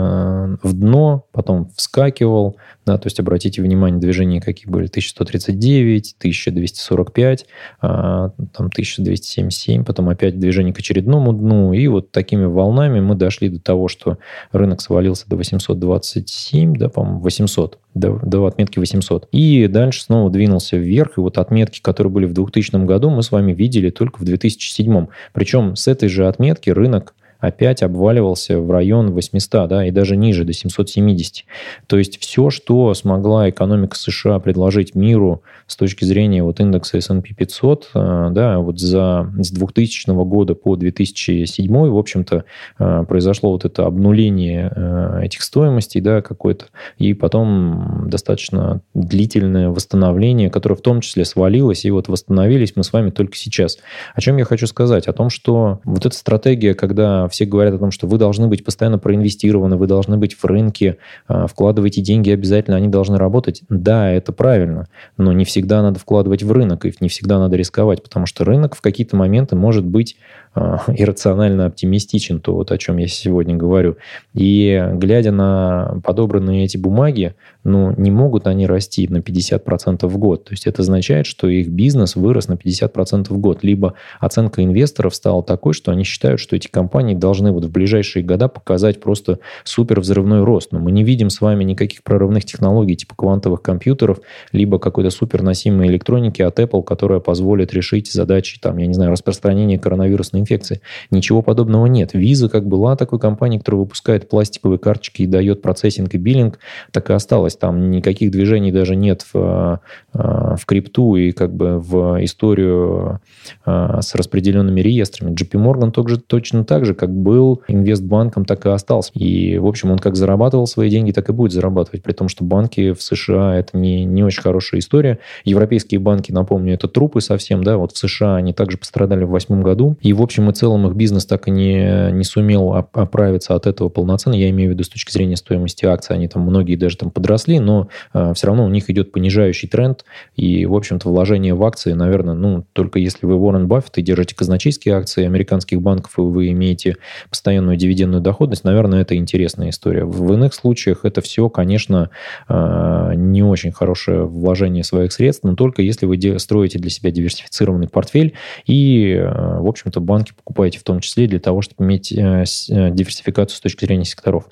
в 0.61 0.73
дно, 0.73 1.25
потом 1.31 1.69
вскакивал, 1.75 2.57
да, 2.85 2.97
то 2.97 3.07
есть 3.07 3.19
обратите 3.19 3.61
внимание, 3.61 3.99
движения 3.99 4.41
какие 4.41 4.69
были, 4.69 4.87
1139, 4.87 6.15
1245, 6.17 7.45
а, 7.81 8.29
там 8.53 8.67
1277, 8.67 9.83
потом 9.83 10.09
опять 10.09 10.39
движение 10.39 10.73
к 10.73 10.79
очередному 10.79 11.33
дну, 11.33 11.73
и 11.73 11.87
вот 11.87 12.11
такими 12.11 12.45
волнами 12.45 12.99
мы 12.99 13.15
дошли 13.15 13.49
до 13.49 13.59
того, 13.59 13.87
что 13.87 14.17
рынок 14.51 14.81
свалился 14.81 15.29
до 15.29 15.35
827, 15.35 16.75
да, 16.75 16.89
по-моему, 16.89 17.19
800, 17.19 17.79
до, 17.93 18.19
до 18.23 18.45
отметки 18.45 18.79
800. 18.79 19.27
И 19.31 19.67
дальше 19.67 20.03
снова 20.03 20.29
двинулся 20.29 20.77
вверх, 20.77 21.17
и 21.17 21.21
вот 21.21 21.37
отметки, 21.37 21.81
которые 21.81 22.11
были 22.11 22.25
в 22.25 22.33
2000 22.33 22.85
году, 22.85 23.09
мы 23.09 23.23
с 23.23 23.31
вами 23.31 23.53
видели 23.53 23.89
только 23.89 24.19
в 24.19 24.23
2007. 24.23 25.07
Причем 25.33 25.75
с 25.75 25.87
этой 25.87 26.09
же 26.09 26.27
отметки 26.27 26.69
рынок 26.69 27.13
опять 27.41 27.83
обваливался 27.83 28.59
в 28.59 28.71
район 28.71 29.11
800, 29.11 29.67
да, 29.67 29.85
и 29.85 29.91
даже 29.91 30.15
ниже, 30.15 30.45
до 30.45 30.53
770. 30.53 31.45
То 31.87 31.97
есть 31.97 32.21
все, 32.21 32.49
что 32.49 32.93
смогла 32.93 33.49
экономика 33.49 33.97
США 33.97 34.39
предложить 34.39 34.95
миру 34.95 35.41
с 35.67 35.75
точки 35.75 36.05
зрения 36.05 36.43
вот 36.43 36.59
индекса 36.59 36.97
S&P 36.97 37.33
500, 37.33 37.89
э, 37.93 38.27
да, 38.31 38.59
вот 38.59 38.79
за, 38.79 39.31
с 39.39 39.51
2000 39.51 40.11
года 40.23 40.55
по 40.55 40.75
2007, 40.75 41.89
в 41.89 41.97
общем-то, 41.97 42.45
э, 42.79 43.03
произошло 43.07 43.51
вот 43.51 43.65
это 43.65 43.85
обнуление 43.85 44.71
э, 44.75 45.21
этих 45.23 45.41
стоимостей, 45.41 45.99
да, 46.01 46.21
какое-то, 46.21 46.65
и 46.97 47.13
потом 47.13 48.07
достаточно 48.09 48.81
длительное 48.93 49.69
восстановление, 49.69 50.49
которое 50.49 50.75
в 50.75 50.81
том 50.81 51.01
числе 51.01 51.25
свалилось, 51.25 51.85
и 51.85 51.91
вот 51.91 52.07
восстановились 52.07 52.73
мы 52.75 52.83
с 52.83 52.93
вами 52.93 53.09
только 53.09 53.35
сейчас. 53.35 53.79
О 54.13 54.21
чем 54.21 54.37
я 54.37 54.45
хочу 54.45 54.67
сказать? 54.67 55.07
О 55.07 55.13
том, 55.13 55.29
что 55.29 55.79
вот 55.85 56.05
эта 56.05 56.15
стратегия, 56.15 56.75
когда 56.75 57.27
все 57.31 57.45
говорят 57.45 57.73
о 57.73 57.79
том, 57.79 57.91
что 57.91 58.07
вы 58.07 58.17
должны 58.17 58.47
быть 58.47 58.63
постоянно 58.63 58.99
проинвестированы, 58.99 59.77
вы 59.77 59.87
должны 59.87 60.17
быть 60.17 60.35
в 60.35 60.45
рынке, 60.45 60.97
а, 61.27 61.47
вкладывайте 61.47 62.01
деньги 62.01 62.29
обязательно, 62.29 62.77
они 62.77 62.87
должны 62.87 63.17
работать. 63.17 63.63
Да, 63.69 64.11
это 64.11 64.31
правильно, 64.31 64.87
но 65.17 65.33
не 65.33 65.45
всегда 65.45 65.81
надо 65.81 65.99
вкладывать 65.99 66.43
в 66.43 66.51
рынок, 66.51 66.85
и 66.85 66.93
не 66.99 67.09
всегда 67.09 67.39
надо 67.39 67.55
рисковать, 67.55 68.03
потому 68.03 68.25
что 68.25 68.45
рынок 68.45 68.75
в 68.75 68.81
какие-то 68.81 69.15
моменты 69.15 69.55
может 69.55 69.85
быть 69.85 70.17
иррационально 70.53 71.67
оптимистичен, 71.67 72.41
то 72.41 72.53
вот 72.53 72.71
о 72.71 72.77
чем 72.77 72.97
я 72.97 73.07
сегодня 73.07 73.55
говорю. 73.55 73.95
И 74.33 74.83
глядя 74.93 75.31
на 75.31 76.01
подобранные 76.03 76.65
эти 76.65 76.77
бумаги, 76.77 77.35
ну, 77.63 77.93
не 77.95 78.11
могут 78.11 78.47
они 78.47 78.67
расти 78.67 79.07
на 79.07 79.17
50% 79.17 80.07
в 80.07 80.17
год. 80.17 80.45
То 80.45 80.53
есть 80.53 80.67
это 80.67 80.81
означает, 80.81 81.25
что 81.25 81.47
их 81.47 81.69
бизнес 81.69 82.15
вырос 82.15 82.47
на 82.47 82.53
50% 82.53 83.27
в 83.29 83.37
год. 83.37 83.63
Либо 83.63 83.93
оценка 84.19 84.63
инвесторов 84.63 85.15
стала 85.15 85.41
такой, 85.43 85.73
что 85.73 85.91
они 85.91 86.03
считают, 86.03 86.39
что 86.39 86.55
эти 86.55 86.67
компании 86.67 87.15
должны 87.15 87.51
вот 87.51 87.65
в 87.65 87.71
ближайшие 87.71 88.23
года 88.23 88.47
показать 88.47 88.99
просто 88.99 89.39
супер 89.63 90.01
взрывной 90.01 90.43
рост. 90.43 90.71
Но 90.71 90.79
мы 90.79 90.91
не 90.91 91.03
видим 91.03 91.29
с 91.29 91.39
вами 91.39 91.63
никаких 91.63 92.03
прорывных 92.03 92.43
технологий 92.43 92.95
типа 92.95 93.15
квантовых 93.15 93.61
компьютеров, 93.61 94.19
либо 94.51 94.79
какой-то 94.79 95.11
супер 95.11 95.43
носимой 95.43 95.87
электроники 95.87 96.41
от 96.41 96.59
Apple, 96.59 96.83
которая 96.83 97.19
позволит 97.19 97.73
решить 97.73 98.11
задачи, 98.11 98.59
там, 98.59 98.77
я 98.77 98.87
не 98.87 98.93
знаю, 98.93 99.11
распространения 99.11 99.79
коронавирусной 99.79 100.40
инфекции. 100.41 100.81
Ничего 101.09 101.41
подобного 101.41 101.85
нет. 101.85 102.13
Visa 102.13 102.49
как 102.49 102.65
была 102.65 102.95
такой 102.95 103.19
компанией, 103.19 103.59
которая 103.59 103.81
выпускает 103.81 104.29
пластиковые 104.29 104.79
карточки 104.79 105.23
и 105.23 105.27
дает 105.27 105.61
процессинг 105.61 106.13
и 106.13 106.17
биллинг, 106.17 106.59
так 106.91 107.09
и 107.09 107.13
осталось. 107.13 107.55
Там 107.55 107.89
никаких 107.91 108.31
движений 108.31 108.71
даже 108.71 108.95
нет 108.95 109.25
в, 109.33 109.79
э, 110.13 110.55
в 110.57 110.65
крипту 110.65 111.15
и 111.15 111.31
как 111.31 111.53
бы 111.53 111.79
в 111.79 112.23
историю 112.23 113.19
э, 113.65 113.99
с 114.01 114.15
распределенными 114.15 114.81
реестрами. 114.81 115.31
JP 115.31 115.51
Morgan 115.51 115.91
также, 115.91 116.19
точно 116.19 116.63
так 116.63 116.85
же, 116.85 116.93
как 116.93 117.11
был 117.11 117.61
инвестбанком, 117.67 118.45
так 118.45 118.65
и 118.65 118.69
остался. 118.69 119.11
И, 119.13 119.57
в 119.57 119.67
общем, 119.67 119.91
он 119.91 119.99
как 119.99 120.15
зарабатывал 120.15 120.67
свои 120.67 120.89
деньги, 120.89 121.11
так 121.11 121.29
и 121.29 121.33
будет 121.33 121.51
зарабатывать, 121.51 122.03
при 122.03 122.13
том, 122.13 122.27
что 122.27 122.43
банки 122.43 122.93
в 122.93 123.01
США 123.01 123.55
это 123.55 123.77
не, 123.77 124.05
не 124.05 124.23
очень 124.23 124.41
хорошая 124.41 124.79
история. 124.79 125.19
Европейские 125.45 125.99
банки, 125.99 126.31
напомню, 126.31 126.73
это 126.73 126.87
трупы 126.87 127.21
совсем, 127.21 127.63
да, 127.63 127.77
вот 127.77 127.91
в 127.91 127.97
США 127.97 128.35
они 128.35 128.53
также 128.53 128.77
пострадали 128.77 129.23
в 129.23 129.29
восьмом 129.29 129.61
году. 129.61 129.97
И, 130.01 130.13
в 130.13 130.21
общем 130.21 130.30
и 130.39 130.53
целом, 130.53 130.87
их 130.87 130.95
бизнес 130.95 131.25
так 131.25 131.47
и 131.47 131.51
не, 131.51 132.11
не 132.11 132.23
сумел 132.23 132.73
оправиться 132.73 133.55
от 133.55 133.67
этого 133.67 133.89
полноценно. 133.89 134.35
Я 134.35 134.49
имею 134.49 134.69
в 134.69 134.73
виду 134.73 134.83
с 134.83 134.89
точки 134.89 135.11
зрения 135.11 135.35
стоимости 135.35 135.85
акций. 135.85 136.15
Они 136.15 136.27
там, 136.27 136.43
многие 136.43 136.75
даже 136.75 136.97
там 136.97 137.11
подросли, 137.11 137.59
но 137.59 137.89
э, 138.13 138.33
все 138.35 138.47
равно 138.47 138.65
у 138.65 138.69
них 138.69 138.89
идет 138.89 139.11
понижающий 139.11 139.67
тренд. 139.67 140.05
И, 140.35 140.65
в 140.65 140.75
общем-то, 140.75 141.09
вложение 141.09 141.53
в 141.53 141.63
акции, 141.63 141.93
наверное, 141.93 142.33
ну, 142.33 142.65
только 142.73 142.99
если 142.99 143.25
вы 143.25 143.35
Уоррен 143.35 143.67
Баффет 143.67 143.97
и 143.97 144.01
держите 144.01 144.35
казначейские 144.35 144.95
акции 144.95 145.25
американских 145.25 145.81
банков, 145.81 146.17
и 146.17 146.21
вы 146.21 146.49
имеете 146.49 146.97
постоянную 147.29 147.77
дивидендную 147.77 148.21
доходность, 148.21 148.63
наверное, 148.63 149.01
это 149.01 149.15
интересная 149.15 149.69
история. 149.69 150.05
В 150.05 150.33
иных 150.33 150.53
случаях 150.53 151.05
это 151.05 151.21
все, 151.21 151.49
конечно, 151.49 152.09
э, 152.47 153.11
не 153.15 153.43
очень 153.43 153.71
хорошее 153.71 154.25
вложение 154.25 154.83
своих 154.83 155.11
средств, 155.11 155.43
но 155.43 155.55
только 155.55 155.81
если 155.81 156.05
вы 156.05 156.39
строите 156.39 156.79
для 156.79 156.89
себя 156.89 157.11
диверсифицированный 157.11 157.87
портфель 157.87 158.33
и, 158.65 159.13
э, 159.13 159.59
в 159.59 159.67
общем-то, 159.67 159.99
банки 160.21 160.33
покупаете 160.35 160.79
в 160.79 160.83
том 160.83 160.99
числе 160.99 161.27
для 161.27 161.39
того, 161.39 161.61
чтобы 161.61 161.83
иметь 161.83 162.11
э, 162.11 162.43
диверсификацию 162.67 163.57
с 163.57 163.61
точки 163.61 163.85
зрения 163.85 164.05
секторов. 164.05 164.45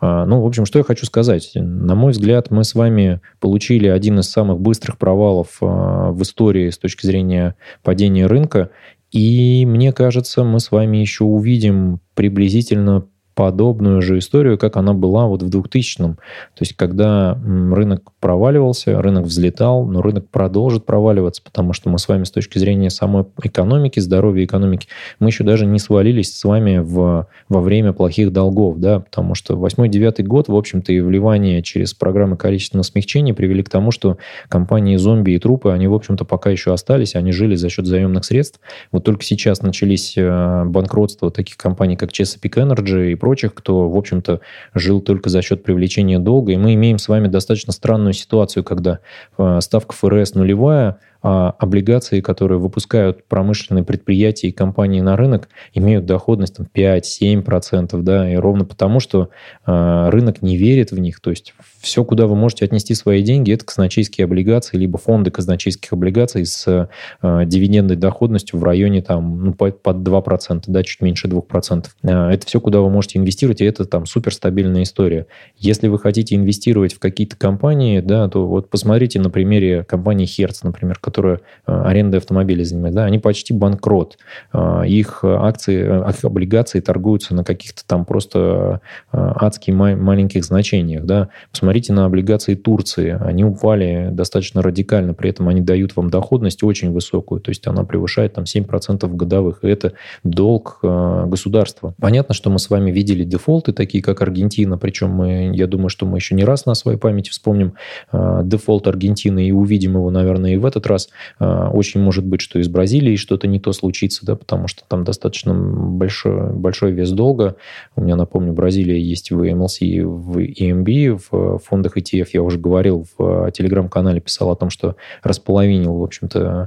Ну, 0.00 0.40
в 0.42 0.46
общем, 0.46 0.64
что 0.66 0.78
я 0.78 0.84
хочу 0.84 1.06
сказать. 1.06 1.52
На 1.54 1.94
мой 1.94 2.12
взгляд, 2.12 2.50
мы 2.50 2.64
с 2.64 2.74
вами 2.74 3.20
получили 3.40 3.86
один 3.86 4.18
из 4.18 4.30
самых 4.30 4.60
быстрых 4.60 4.98
провалов 4.98 5.58
в 5.60 6.22
истории 6.22 6.70
с 6.70 6.78
точки 6.78 7.06
зрения 7.06 7.54
падения 7.82 8.26
рынка. 8.26 8.70
И 9.10 9.64
мне 9.66 9.92
кажется, 9.92 10.42
мы 10.42 10.58
с 10.58 10.70
вами 10.70 10.98
еще 10.98 11.24
увидим 11.24 12.00
приблизительно 12.14 13.06
подобную 13.42 14.00
же 14.02 14.18
историю, 14.18 14.56
как 14.56 14.76
она 14.76 14.92
была 14.92 15.26
вот 15.26 15.42
в 15.42 15.48
2000-м. 15.48 16.14
То 16.14 16.60
есть, 16.60 16.76
когда 16.76 17.36
рынок 17.44 18.12
проваливался, 18.20 19.02
рынок 19.02 19.24
взлетал, 19.24 19.84
но 19.84 20.00
рынок 20.00 20.28
продолжит 20.30 20.86
проваливаться, 20.86 21.42
потому 21.42 21.72
что 21.72 21.90
мы 21.90 21.98
с 21.98 22.06
вами 22.06 22.22
с 22.22 22.30
точки 22.30 22.58
зрения 22.58 22.88
самой 22.88 23.24
экономики, 23.42 23.98
здоровья 23.98 24.44
экономики, 24.44 24.86
мы 25.18 25.30
еще 25.30 25.42
даже 25.42 25.66
не 25.66 25.80
свалились 25.80 26.38
с 26.38 26.44
вами 26.44 26.78
в, 26.78 27.26
во 27.48 27.60
время 27.60 27.92
плохих 27.92 28.32
долгов, 28.32 28.78
да, 28.78 29.00
потому 29.00 29.34
что 29.34 29.54
8-9 29.54 30.22
год, 30.22 30.46
в 30.46 30.54
общем-то, 30.54 30.92
и 30.92 31.00
вливание 31.00 31.62
через 31.62 31.94
программы 31.94 32.36
количественного 32.36 32.84
смягчения 32.84 33.34
привели 33.34 33.64
к 33.64 33.68
тому, 33.68 33.90
что 33.90 34.18
компании 34.48 34.94
зомби 34.98 35.32
и 35.32 35.40
трупы, 35.40 35.70
они, 35.72 35.88
в 35.88 35.94
общем-то, 35.94 36.24
пока 36.24 36.50
еще 36.50 36.72
остались, 36.72 37.16
они 37.16 37.32
жили 37.32 37.56
за 37.56 37.70
счет 37.70 37.86
заемных 37.86 38.24
средств. 38.24 38.60
Вот 38.92 39.02
только 39.02 39.24
сейчас 39.24 39.62
начались 39.62 40.16
э, 40.16 40.64
банкротства 40.64 41.32
таких 41.32 41.56
компаний, 41.56 41.96
как 41.96 42.12
Chesapeake 42.12 42.68
Energy 42.68 43.10
и 43.10 43.16
прочих, 43.32 43.54
кто, 43.54 43.88
в 43.88 43.96
общем-то, 43.96 44.40
жил 44.74 45.00
только 45.00 45.30
за 45.30 45.40
счет 45.40 45.62
привлечения 45.62 46.18
долга. 46.18 46.52
И 46.52 46.58
мы 46.58 46.74
имеем 46.74 46.98
с 46.98 47.08
вами 47.08 47.28
достаточно 47.28 47.72
странную 47.72 48.12
ситуацию, 48.12 48.62
когда 48.62 48.98
э, 49.38 49.60
ставка 49.62 49.94
ФРС 49.94 50.34
нулевая, 50.34 50.98
облигации, 51.22 52.20
которые 52.20 52.58
выпускают 52.58 53.24
промышленные 53.28 53.84
предприятия 53.84 54.48
и 54.48 54.52
компании 54.52 55.00
на 55.00 55.16
рынок, 55.16 55.48
имеют 55.72 56.04
доходность 56.04 56.56
там, 56.56 56.66
5-7%, 56.74 58.00
да, 58.02 58.32
и 58.32 58.36
ровно 58.36 58.64
потому, 58.64 59.00
что 59.00 59.30
э, 59.66 60.08
рынок 60.10 60.42
не 60.42 60.56
верит 60.56 60.90
в 60.90 60.98
них, 60.98 61.20
то 61.20 61.30
есть 61.30 61.54
все, 61.80 62.04
куда 62.04 62.26
вы 62.26 62.36
можете 62.36 62.64
отнести 62.64 62.94
свои 62.94 63.22
деньги, 63.22 63.52
это 63.52 63.64
казначейские 63.64 64.24
облигации, 64.24 64.76
либо 64.76 64.98
фонды 64.98 65.30
казначейских 65.30 65.92
облигаций 65.92 66.46
с 66.46 66.88
э, 67.22 67.44
дивидендной 67.46 67.96
доходностью 67.96 68.58
в 68.58 68.64
районе 68.64 69.02
там, 69.02 69.44
ну, 69.44 69.52
под 69.52 69.96
2%, 69.96 70.64
да, 70.66 70.82
чуть 70.82 71.00
меньше 71.00 71.28
2%. 71.28 71.86
Э, 72.02 72.30
это 72.30 72.46
все, 72.46 72.60
куда 72.60 72.80
вы 72.80 72.90
можете 72.90 73.18
инвестировать, 73.18 73.60
и 73.60 73.64
это 73.64 73.84
там 73.84 74.06
суперстабильная 74.06 74.82
история. 74.82 75.26
Если 75.56 75.88
вы 75.88 75.98
хотите 75.98 76.34
инвестировать 76.34 76.94
в 76.94 76.98
какие-то 76.98 77.36
компании, 77.36 78.00
да, 78.00 78.28
то 78.28 78.46
вот 78.46 78.70
посмотрите 78.70 79.20
на 79.20 79.30
примере 79.30 79.84
компании 79.84 80.26
Hertz, 80.26 80.60
например, 80.62 80.98
которая 81.12 81.40
э, 81.66 81.82
арендой 81.84 82.20
автомобилей 82.20 82.64
занимает, 82.64 82.94
да, 82.94 83.04
они 83.04 83.18
почти 83.18 83.52
банкрот. 83.52 84.16
Э, 84.54 84.82
их 84.86 85.22
акции, 85.22 86.06
э, 86.06 86.10
их 86.10 86.24
облигации 86.24 86.80
торгуются 86.80 87.34
на 87.34 87.44
каких-то 87.44 87.82
там 87.86 88.06
просто 88.06 88.80
э, 89.12 89.32
адски 89.36 89.70
маленьких 89.72 90.42
значениях, 90.42 91.04
да. 91.04 91.28
Посмотрите 91.50 91.92
на 91.92 92.06
облигации 92.06 92.54
Турции. 92.54 93.18
Они 93.20 93.44
упали 93.44 94.08
достаточно 94.10 94.62
радикально, 94.62 95.12
при 95.12 95.28
этом 95.28 95.48
они 95.48 95.60
дают 95.60 95.94
вам 95.96 96.08
доходность 96.08 96.62
очень 96.62 96.92
высокую, 96.92 97.42
то 97.42 97.50
есть 97.50 97.66
она 97.66 97.84
превышает 97.84 98.32
там 98.32 98.44
7% 98.44 99.06
годовых. 99.14 99.58
И 99.62 99.68
это 99.68 99.92
долг 100.24 100.78
государства. 100.82 101.94
Понятно, 102.00 102.34
что 102.34 102.48
мы 102.48 102.58
с 102.58 102.70
вами 102.70 102.90
видели 102.90 103.24
дефолты, 103.24 103.74
такие 103.74 104.02
как 104.02 104.22
Аргентина, 104.22 104.78
причем 104.78 105.10
мы, 105.10 105.52
я 105.54 105.66
думаю, 105.66 105.90
что 105.90 106.06
мы 106.06 106.16
еще 106.16 106.34
не 106.34 106.44
раз 106.44 106.64
на 106.64 106.74
своей 106.74 106.98
памяти 106.98 107.30
вспомним 107.30 107.74
дефолт 108.12 108.86
Аргентины 108.86 109.48
и 109.48 109.52
увидим 109.52 109.94
его, 109.94 110.10
наверное, 110.10 110.54
и 110.54 110.56
в 110.56 110.64
этот 110.64 110.86
раз. 110.86 111.01
Э, 111.40 111.68
очень 111.72 112.00
может 112.00 112.24
быть, 112.24 112.40
что 112.40 112.58
из 112.58 112.68
Бразилии 112.68 113.16
что-то 113.16 113.46
не 113.46 113.60
то 113.60 113.72
случится, 113.72 114.24
да, 114.26 114.36
потому 114.36 114.68
что 114.68 114.84
там 114.86 115.04
достаточно 115.04 115.54
большой, 115.54 116.52
большой 116.52 116.92
вес 116.92 117.10
долга. 117.10 117.56
У 117.96 118.02
меня, 118.02 118.16
напомню, 118.16 118.52
Бразилия 118.52 119.00
есть 119.00 119.30
в 119.30 119.42
MLC 119.42 119.78
и 119.80 120.00
в 120.02 120.38
EMB, 120.38 121.20
в 121.30 121.58
фондах 121.58 121.96
ETF 121.96 122.28
я 122.32 122.42
уже 122.42 122.58
говорил 122.58 123.06
в 123.16 123.46
э, 123.48 123.50
телеграм-канале, 123.52 124.20
писал 124.20 124.50
о 124.50 124.56
том, 124.56 124.70
что 124.70 124.96
располовинил, 125.22 125.94
в 125.94 126.02
общем-то, 126.02 126.40
э, 126.40 126.66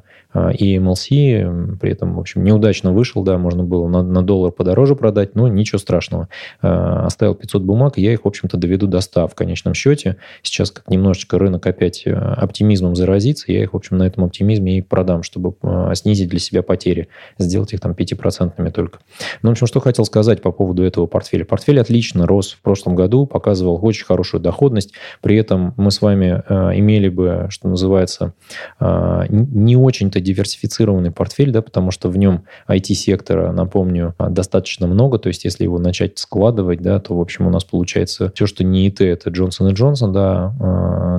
и 0.58 0.78
MLC, 0.78 1.78
при 1.78 1.92
этом, 1.92 2.16
в 2.16 2.20
общем, 2.20 2.44
неудачно 2.44 2.92
вышел, 2.92 3.24
да, 3.24 3.38
можно 3.38 3.64
было 3.64 3.88
на, 3.88 4.04
на 4.04 4.22
доллар 4.22 4.52
подороже 4.52 4.96
продать, 4.96 5.36
но 5.36 5.48
ничего 5.48 5.80
страшного. 5.80 6.30
Э, 6.62 6.68
оставил 7.06 7.36
500 7.36 7.64
бумаг, 7.64 7.98
я 7.98 8.14
их, 8.14 8.26
в 8.26 8.28
общем-то, 8.28 8.58
доведу 8.58 8.88
до 8.88 9.02
100 9.02 9.28
в 9.28 9.36
конечном 9.36 9.74
счете. 9.74 10.18
Сейчас 10.42 10.72
как 10.72 10.90
немножечко 10.90 11.40
рынок 11.40 11.66
опять 11.66 12.06
оптимизмом 12.06 12.96
заразится, 12.96 13.52
я 13.52 13.64
их, 13.64 13.74
в 13.74 13.76
общем, 13.76 13.98
на 13.98 14.04
этом 14.04 14.24
оптимизме 14.24 14.78
и 14.78 14.82
продам, 14.82 15.24
чтобы 15.24 15.56
снизить 15.94 16.30
для 16.30 16.40
себя 16.40 16.64
потери, 16.64 17.08
сделать 17.38 17.74
их 17.74 17.80
там 17.80 17.94
5% 17.94 18.72
только. 18.72 19.00
Ну, 19.42 19.50
в 19.50 19.52
общем, 19.54 19.68
что 19.68 19.80
хотел 19.80 20.06
сказать 20.06 20.42
по 20.42 20.52
поводу 20.52 20.84
этого 20.84 21.08
портфеля. 21.08 21.46
Портфель 21.46 21.80
отлично 21.80 22.28
рос 22.28 22.52
в 22.52 22.62
прошлом 22.62 22.96
году, 22.96 23.26
показывал 23.26 23.80
очень 23.82 24.06
хорошую 24.06 24.42
доходность. 24.42 24.94
При 25.22 25.38
этом 25.38 25.74
мы 25.78 25.92
с 25.92 26.02
вами 26.02 26.44
э, 26.48 26.80
имели 26.80 27.10
бы, 27.10 27.48
что 27.50 27.68
называется, 27.70 28.34
э, 28.80 29.26
не 29.30 29.78
очень-то 29.78 30.20
диверсифицированный 30.26 31.12
портфель, 31.12 31.52
да, 31.52 31.62
потому 31.62 31.92
что 31.92 32.10
в 32.10 32.18
нем 32.18 32.44
IT-сектора, 32.68 33.52
напомню, 33.52 34.14
достаточно 34.20 34.88
много. 34.88 35.20
То 35.20 35.28
есть, 35.28 35.46
если 35.46 35.64
его 35.64 35.80
начать 35.80 36.18
складывать, 36.20 36.82
да, 36.82 37.00
то, 37.00 37.16
в 37.16 37.22
общем, 37.22 37.48
у 37.48 37.50
нас 37.50 37.64
получается 37.64 38.32
все, 38.36 38.46
что 38.46 38.64
не 38.64 38.88
ИТ, 38.88 39.02
это 39.02 39.30
Джонсон 39.30 39.70
и 39.70 39.74
Джонсон, 39.74 40.12
да, 40.12 40.54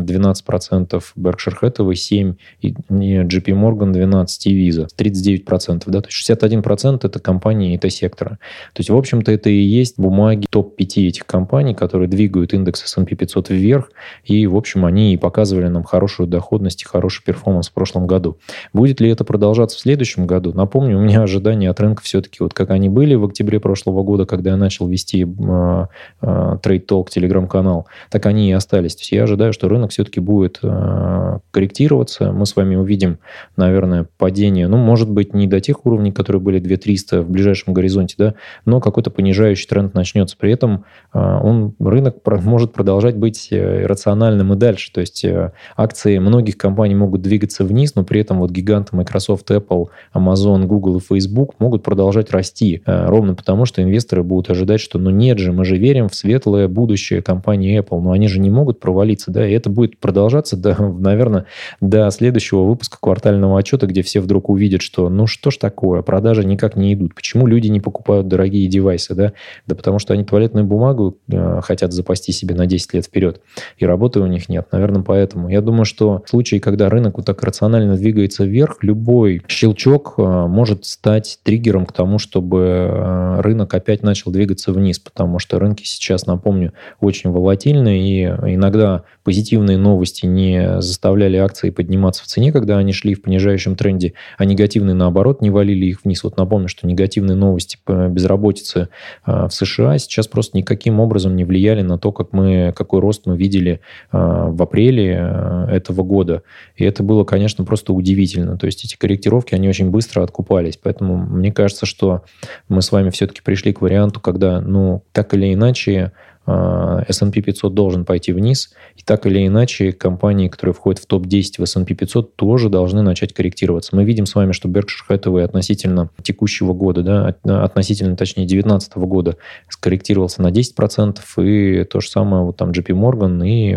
12%, 0.04 1.02
Berkshire 1.16 1.54
Hathaway 1.62 1.92
7%, 1.92 2.36
и 2.60 2.74
JP 2.98 3.46
Morgan 3.54 3.92
12% 3.92 4.26
и 4.44 4.68
Visa 4.68 4.88
39%, 4.96 5.84
да, 5.86 6.00
то 6.00 6.08
есть 6.08 6.30
61% 6.30 7.00
это 7.06 7.18
компании 7.20 7.76
ИТ-сектора. 7.76 8.38
То 8.72 8.80
есть, 8.80 8.90
в 8.90 8.96
общем-то, 8.96 9.30
это 9.32 9.48
и 9.48 9.60
есть 9.60 9.98
бумаги 9.98 10.46
топ-5 10.50 11.08
этих 11.08 11.26
компаний, 11.26 11.74
которые 11.74 12.08
двигают 12.08 12.52
индекс 12.52 12.82
S&P 12.84 13.14
500 13.14 13.50
вверх, 13.50 13.90
и, 14.24 14.46
в 14.46 14.56
общем, 14.56 14.84
они 14.84 15.14
и 15.14 15.16
показывали 15.16 15.68
нам 15.68 15.84
хорошую 15.84 16.26
доходность 16.26 16.82
и 16.82 16.86
хороший 16.86 17.24
перформанс 17.24 17.68
в 17.68 17.72
прошлом 17.72 18.06
году. 18.06 18.38
Будет 18.72 18.95
ли 19.00 19.10
это 19.10 19.24
продолжаться 19.24 19.76
в 19.76 19.80
следующем 19.80 20.26
году? 20.26 20.52
Напомню, 20.52 20.98
у 20.98 21.00
меня 21.00 21.22
ожидания 21.22 21.70
от 21.70 21.80
рынка 21.80 22.02
все-таки 22.02 22.38
вот 22.40 22.54
как 22.54 22.70
они 22.70 22.88
были 22.88 23.14
в 23.14 23.24
октябре 23.24 23.60
прошлого 23.60 24.02
года, 24.02 24.26
когда 24.26 24.50
я 24.50 24.56
начал 24.56 24.86
вести 24.88 25.24
э, 25.24 25.26
э, 25.26 26.26
Trade 26.26 26.86
Talk, 26.86 27.10
телеграм-канал, 27.10 27.86
так 28.10 28.26
они 28.26 28.50
и 28.50 28.52
остались. 28.52 28.96
То 28.96 29.00
есть 29.00 29.12
я 29.12 29.24
ожидаю, 29.24 29.52
что 29.52 29.68
рынок 29.68 29.90
все-таки 29.90 30.20
будет 30.20 30.60
э, 30.62 31.38
корректироваться. 31.50 32.32
Мы 32.32 32.46
с 32.46 32.56
вами 32.56 32.76
увидим, 32.76 33.18
наверное, 33.56 34.06
падение, 34.18 34.68
ну, 34.68 34.76
может 34.76 35.10
быть, 35.10 35.34
не 35.34 35.46
до 35.46 35.60
тех 35.60 35.84
уровней, 35.86 36.12
которые 36.12 36.40
были 36.40 36.58
2300 36.58 37.22
в 37.22 37.30
ближайшем 37.30 37.74
горизонте, 37.74 38.14
да, 38.18 38.34
но 38.64 38.80
какой-то 38.80 39.10
понижающий 39.10 39.68
тренд 39.68 39.94
начнется. 39.94 40.36
При 40.38 40.52
этом 40.52 40.84
он, 41.12 41.74
рынок 41.78 42.16
может 42.24 42.72
продолжать 42.72 43.16
быть 43.16 43.48
э, 43.50 43.86
рациональным 43.86 44.52
и 44.52 44.56
дальше. 44.56 44.92
То 44.92 45.00
есть 45.00 45.24
э, 45.24 45.52
акции 45.76 46.18
многих 46.18 46.56
компаний 46.56 46.94
могут 46.94 47.22
двигаться 47.22 47.64
вниз, 47.64 47.94
но 47.94 48.04
при 48.04 48.20
этом 48.20 48.38
вот 48.38 48.50
гиганты 48.86 48.96
Microsoft, 48.96 49.50
Apple, 49.50 49.88
Amazon, 50.14 50.64
Google 50.66 50.98
и 50.98 51.00
Facebook 51.00 51.54
могут 51.58 51.82
продолжать 51.82 52.30
расти. 52.30 52.82
Э, 52.86 53.06
ровно 53.06 53.34
потому, 53.34 53.66
что 53.66 53.82
инвесторы 53.82 54.22
будут 54.22 54.50
ожидать, 54.50 54.80
что 54.80 54.98
ну 54.98 55.10
нет 55.10 55.38
же, 55.38 55.52
мы 55.52 55.64
же 55.64 55.76
верим 55.76 56.08
в 56.08 56.14
светлое 56.14 56.68
будущее 56.68 57.22
компании 57.22 57.78
Apple, 57.80 58.00
но 58.00 58.12
они 58.12 58.28
же 58.28 58.40
не 58.40 58.50
могут 58.50 58.80
провалиться, 58.80 59.30
да, 59.30 59.46
и 59.46 59.52
это 59.52 59.70
будет 59.70 59.98
продолжаться, 59.98 60.56
до, 60.56 60.76
наверное, 60.98 61.46
до 61.80 62.10
следующего 62.10 62.64
выпуска 62.64 62.98
квартального 63.00 63.58
отчета, 63.58 63.86
где 63.86 64.02
все 64.02 64.20
вдруг 64.20 64.48
увидят, 64.48 64.82
что 64.82 65.08
ну 65.08 65.26
что 65.26 65.50
ж 65.50 65.56
такое, 65.56 66.02
продажи 66.02 66.44
никак 66.44 66.76
не 66.76 66.94
идут. 66.94 67.14
Почему 67.14 67.46
люди 67.46 67.68
не 67.68 67.80
покупают 67.80 68.28
дорогие 68.28 68.68
девайсы, 68.68 69.14
да? 69.14 69.32
Да 69.66 69.74
потому 69.74 69.98
что 69.98 70.14
они 70.14 70.24
туалетную 70.24 70.66
бумагу 70.66 71.18
э, 71.30 71.60
хотят 71.62 71.92
запасти 71.92 72.32
себе 72.32 72.54
на 72.54 72.66
10 72.66 72.94
лет 72.94 73.04
вперед, 73.04 73.16
вперед. 73.16 73.40
И 73.78 73.86
работы 73.86 74.20
у 74.20 74.26
них 74.26 74.48
нет. 74.48 74.68
Наверное, 74.72 75.02
поэтому. 75.02 75.48
Я 75.48 75.60
думаю, 75.60 75.84
что 75.84 76.22
в 76.24 76.30
случае, 76.30 76.60
когда 76.60 76.88
рынок 76.88 77.16
вот 77.16 77.26
так 77.26 77.42
рационально 77.42 77.96
двигается 77.96 78.44
вверх, 78.44 78.65
любой 78.82 79.42
щелчок 79.48 80.14
э, 80.18 80.22
может 80.22 80.84
стать 80.84 81.38
триггером 81.42 81.86
к 81.86 81.92
тому, 81.92 82.18
чтобы 82.18 82.60
э, 82.60 83.40
рынок 83.40 83.74
опять 83.74 84.02
начал 84.02 84.30
двигаться 84.30 84.72
вниз, 84.72 84.98
потому 84.98 85.38
что 85.38 85.58
рынки 85.58 85.84
сейчас, 85.84 86.26
напомню, 86.26 86.72
очень 87.00 87.30
волатильны, 87.30 87.98
и 88.00 88.24
иногда 88.24 89.04
позитивные 89.26 89.76
новости 89.76 90.24
не 90.24 90.80
заставляли 90.80 91.36
акции 91.36 91.70
подниматься 91.70 92.22
в 92.22 92.28
цене, 92.28 92.52
когда 92.52 92.78
они 92.78 92.92
шли 92.92 93.12
в 93.16 93.22
понижающем 93.22 93.74
тренде, 93.74 94.12
а 94.38 94.44
негативные, 94.44 94.94
наоборот, 94.94 95.42
не 95.42 95.50
валили 95.50 95.86
их 95.86 96.04
вниз. 96.04 96.22
Вот 96.22 96.36
напомню, 96.36 96.68
что 96.68 96.86
негативные 96.86 97.34
новости 97.34 97.76
по 97.84 98.06
безработице 98.06 98.88
э, 99.26 99.48
в 99.48 99.50
США 99.50 99.98
сейчас 99.98 100.28
просто 100.28 100.56
никаким 100.56 101.00
образом 101.00 101.34
не 101.34 101.42
влияли 101.42 101.82
на 101.82 101.98
то, 101.98 102.12
как 102.12 102.32
мы, 102.32 102.72
какой 102.76 103.00
рост 103.00 103.26
мы 103.26 103.36
видели 103.36 103.80
а, 104.12 104.46
в 104.46 104.62
апреле 104.62 105.18
э, 105.18 105.66
этого 105.72 106.04
года. 106.04 106.44
И 106.76 106.84
это 106.84 107.02
было, 107.02 107.24
конечно, 107.24 107.64
просто 107.64 107.94
удивительно. 107.94 108.56
То 108.56 108.66
есть 108.66 108.84
эти 108.84 108.96
корректировки, 108.96 109.56
они 109.56 109.68
очень 109.68 109.90
быстро 109.90 110.22
откупались. 110.22 110.78
Поэтому 110.80 111.16
мне 111.16 111.50
кажется, 111.50 111.84
что 111.84 112.22
мы 112.68 112.80
с 112.80 112.92
вами 112.92 113.10
все-таки 113.10 113.40
пришли 113.42 113.72
к 113.72 113.80
варианту, 113.80 114.20
когда, 114.20 114.60
ну, 114.60 115.02
так 115.10 115.34
или 115.34 115.52
иначе, 115.52 116.12
а, 116.12 116.35
S&P 116.46 117.40
500 117.40 117.74
должен 117.74 118.04
пойти 118.04 118.32
вниз, 118.32 118.72
и 118.96 119.02
так 119.02 119.26
или 119.26 119.46
иначе 119.46 119.92
компании, 119.92 120.48
которые 120.48 120.74
входят 120.74 121.00
в 121.02 121.06
топ-10 121.06 121.54
в 121.58 121.62
S&P 121.62 121.94
500, 121.94 122.36
тоже 122.36 122.68
должны 122.68 123.02
начать 123.02 123.32
корректироваться. 123.32 123.96
Мы 123.96 124.04
видим 124.04 124.26
с 124.26 124.34
вами, 124.34 124.52
что 124.52 124.68
Berkshire 124.68 125.08
Hathaway 125.10 125.42
относительно 125.42 126.10
текущего 126.22 126.72
года, 126.72 127.02
да, 127.02 127.34
относительно, 127.64 128.16
точнее, 128.16 128.46
2019 128.46 128.96
года 128.98 129.36
скорректировался 129.68 130.42
на 130.42 130.48
10%, 130.48 131.18
и 131.38 131.84
то 131.84 132.00
же 132.00 132.08
самое 132.08 132.44
вот 132.44 132.56
там 132.56 132.70
JP 132.70 132.88
Morgan, 132.88 133.46
и, 133.46 133.76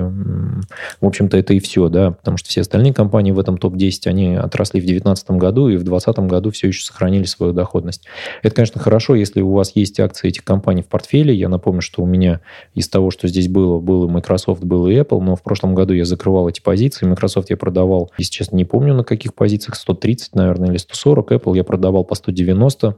в 1.02 1.06
общем-то, 1.06 1.38
это 1.38 1.54
и 1.54 1.60
все, 1.60 1.90
да, 1.90 2.12
потому 2.12 2.38
что 2.38 2.50
все 2.50 2.62
остальные 2.62 2.94
компании 2.94 3.32
в 3.32 3.40
этом 3.40 3.58
топ-10, 3.58 4.08
они 4.08 4.36
отросли 4.36 4.80
в 4.80 4.84
2019 4.84 5.32
году, 5.32 5.70
и 5.70 5.76
в 5.76 5.84
2020 5.84 6.20
году 6.30 6.52
все 6.52 6.68
еще 6.68 6.84
сохранили 6.84 7.24
свою 7.24 7.54
доходность. 7.54 8.06
Это, 8.44 8.56
конечно, 8.56 8.80
хорошо, 8.80 9.16
если 9.16 9.42
у 9.42 9.52
вас 9.52 9.72
есть 9.76 10.00
акции 10.00 10.30
этих 10.30 10.44
компаний 10.44 10.82
в 10.82 10.88
портфеле. 10.88 11.34
Я 11.34 11.50
напомню, 11.50 11.82
что 11.82 12.04
у 12.04 12.06
меня 12.06 12.42
из 12.74 12.88
того, 12.90 13.12
что 13.12 13.28
здесь 13.28 13.48
было, 13.48 13.80
был 13.80 14.08
и 14.08 14.12
Microsoft, 14.12 14.64
был 14.64 14.88
и 14.88 14.96
Apple, 14.96 15.20
но 15.22 15.36
в 15.36 15.44
прошлом 15.44 15.76
году 15.76 15.94
я 15.94 16.06
закрывал 16.06 16.50
эти 16.50 16.62
позиции. 16.62 17.06
Microsoft 17.06 17.50
я 17.50 17.58
продавал, 17.58 18.12
если 18.18 18.32
честно, 18.32 18.56
не 18.56 18.66
помню 18.66 18.94
на 18.94 19.04
каких 19.04 19.34
позициях, 19.34 19.76
130, 19.76 20.36
наверное, 20.36 20.70
или 20.70 20.78
140. 20.78 21.32
Apple 21.32 21.56
я 21.56 21.64
продавал 21.64 22.04
по 22.04 22.16
190. 22.16 22.96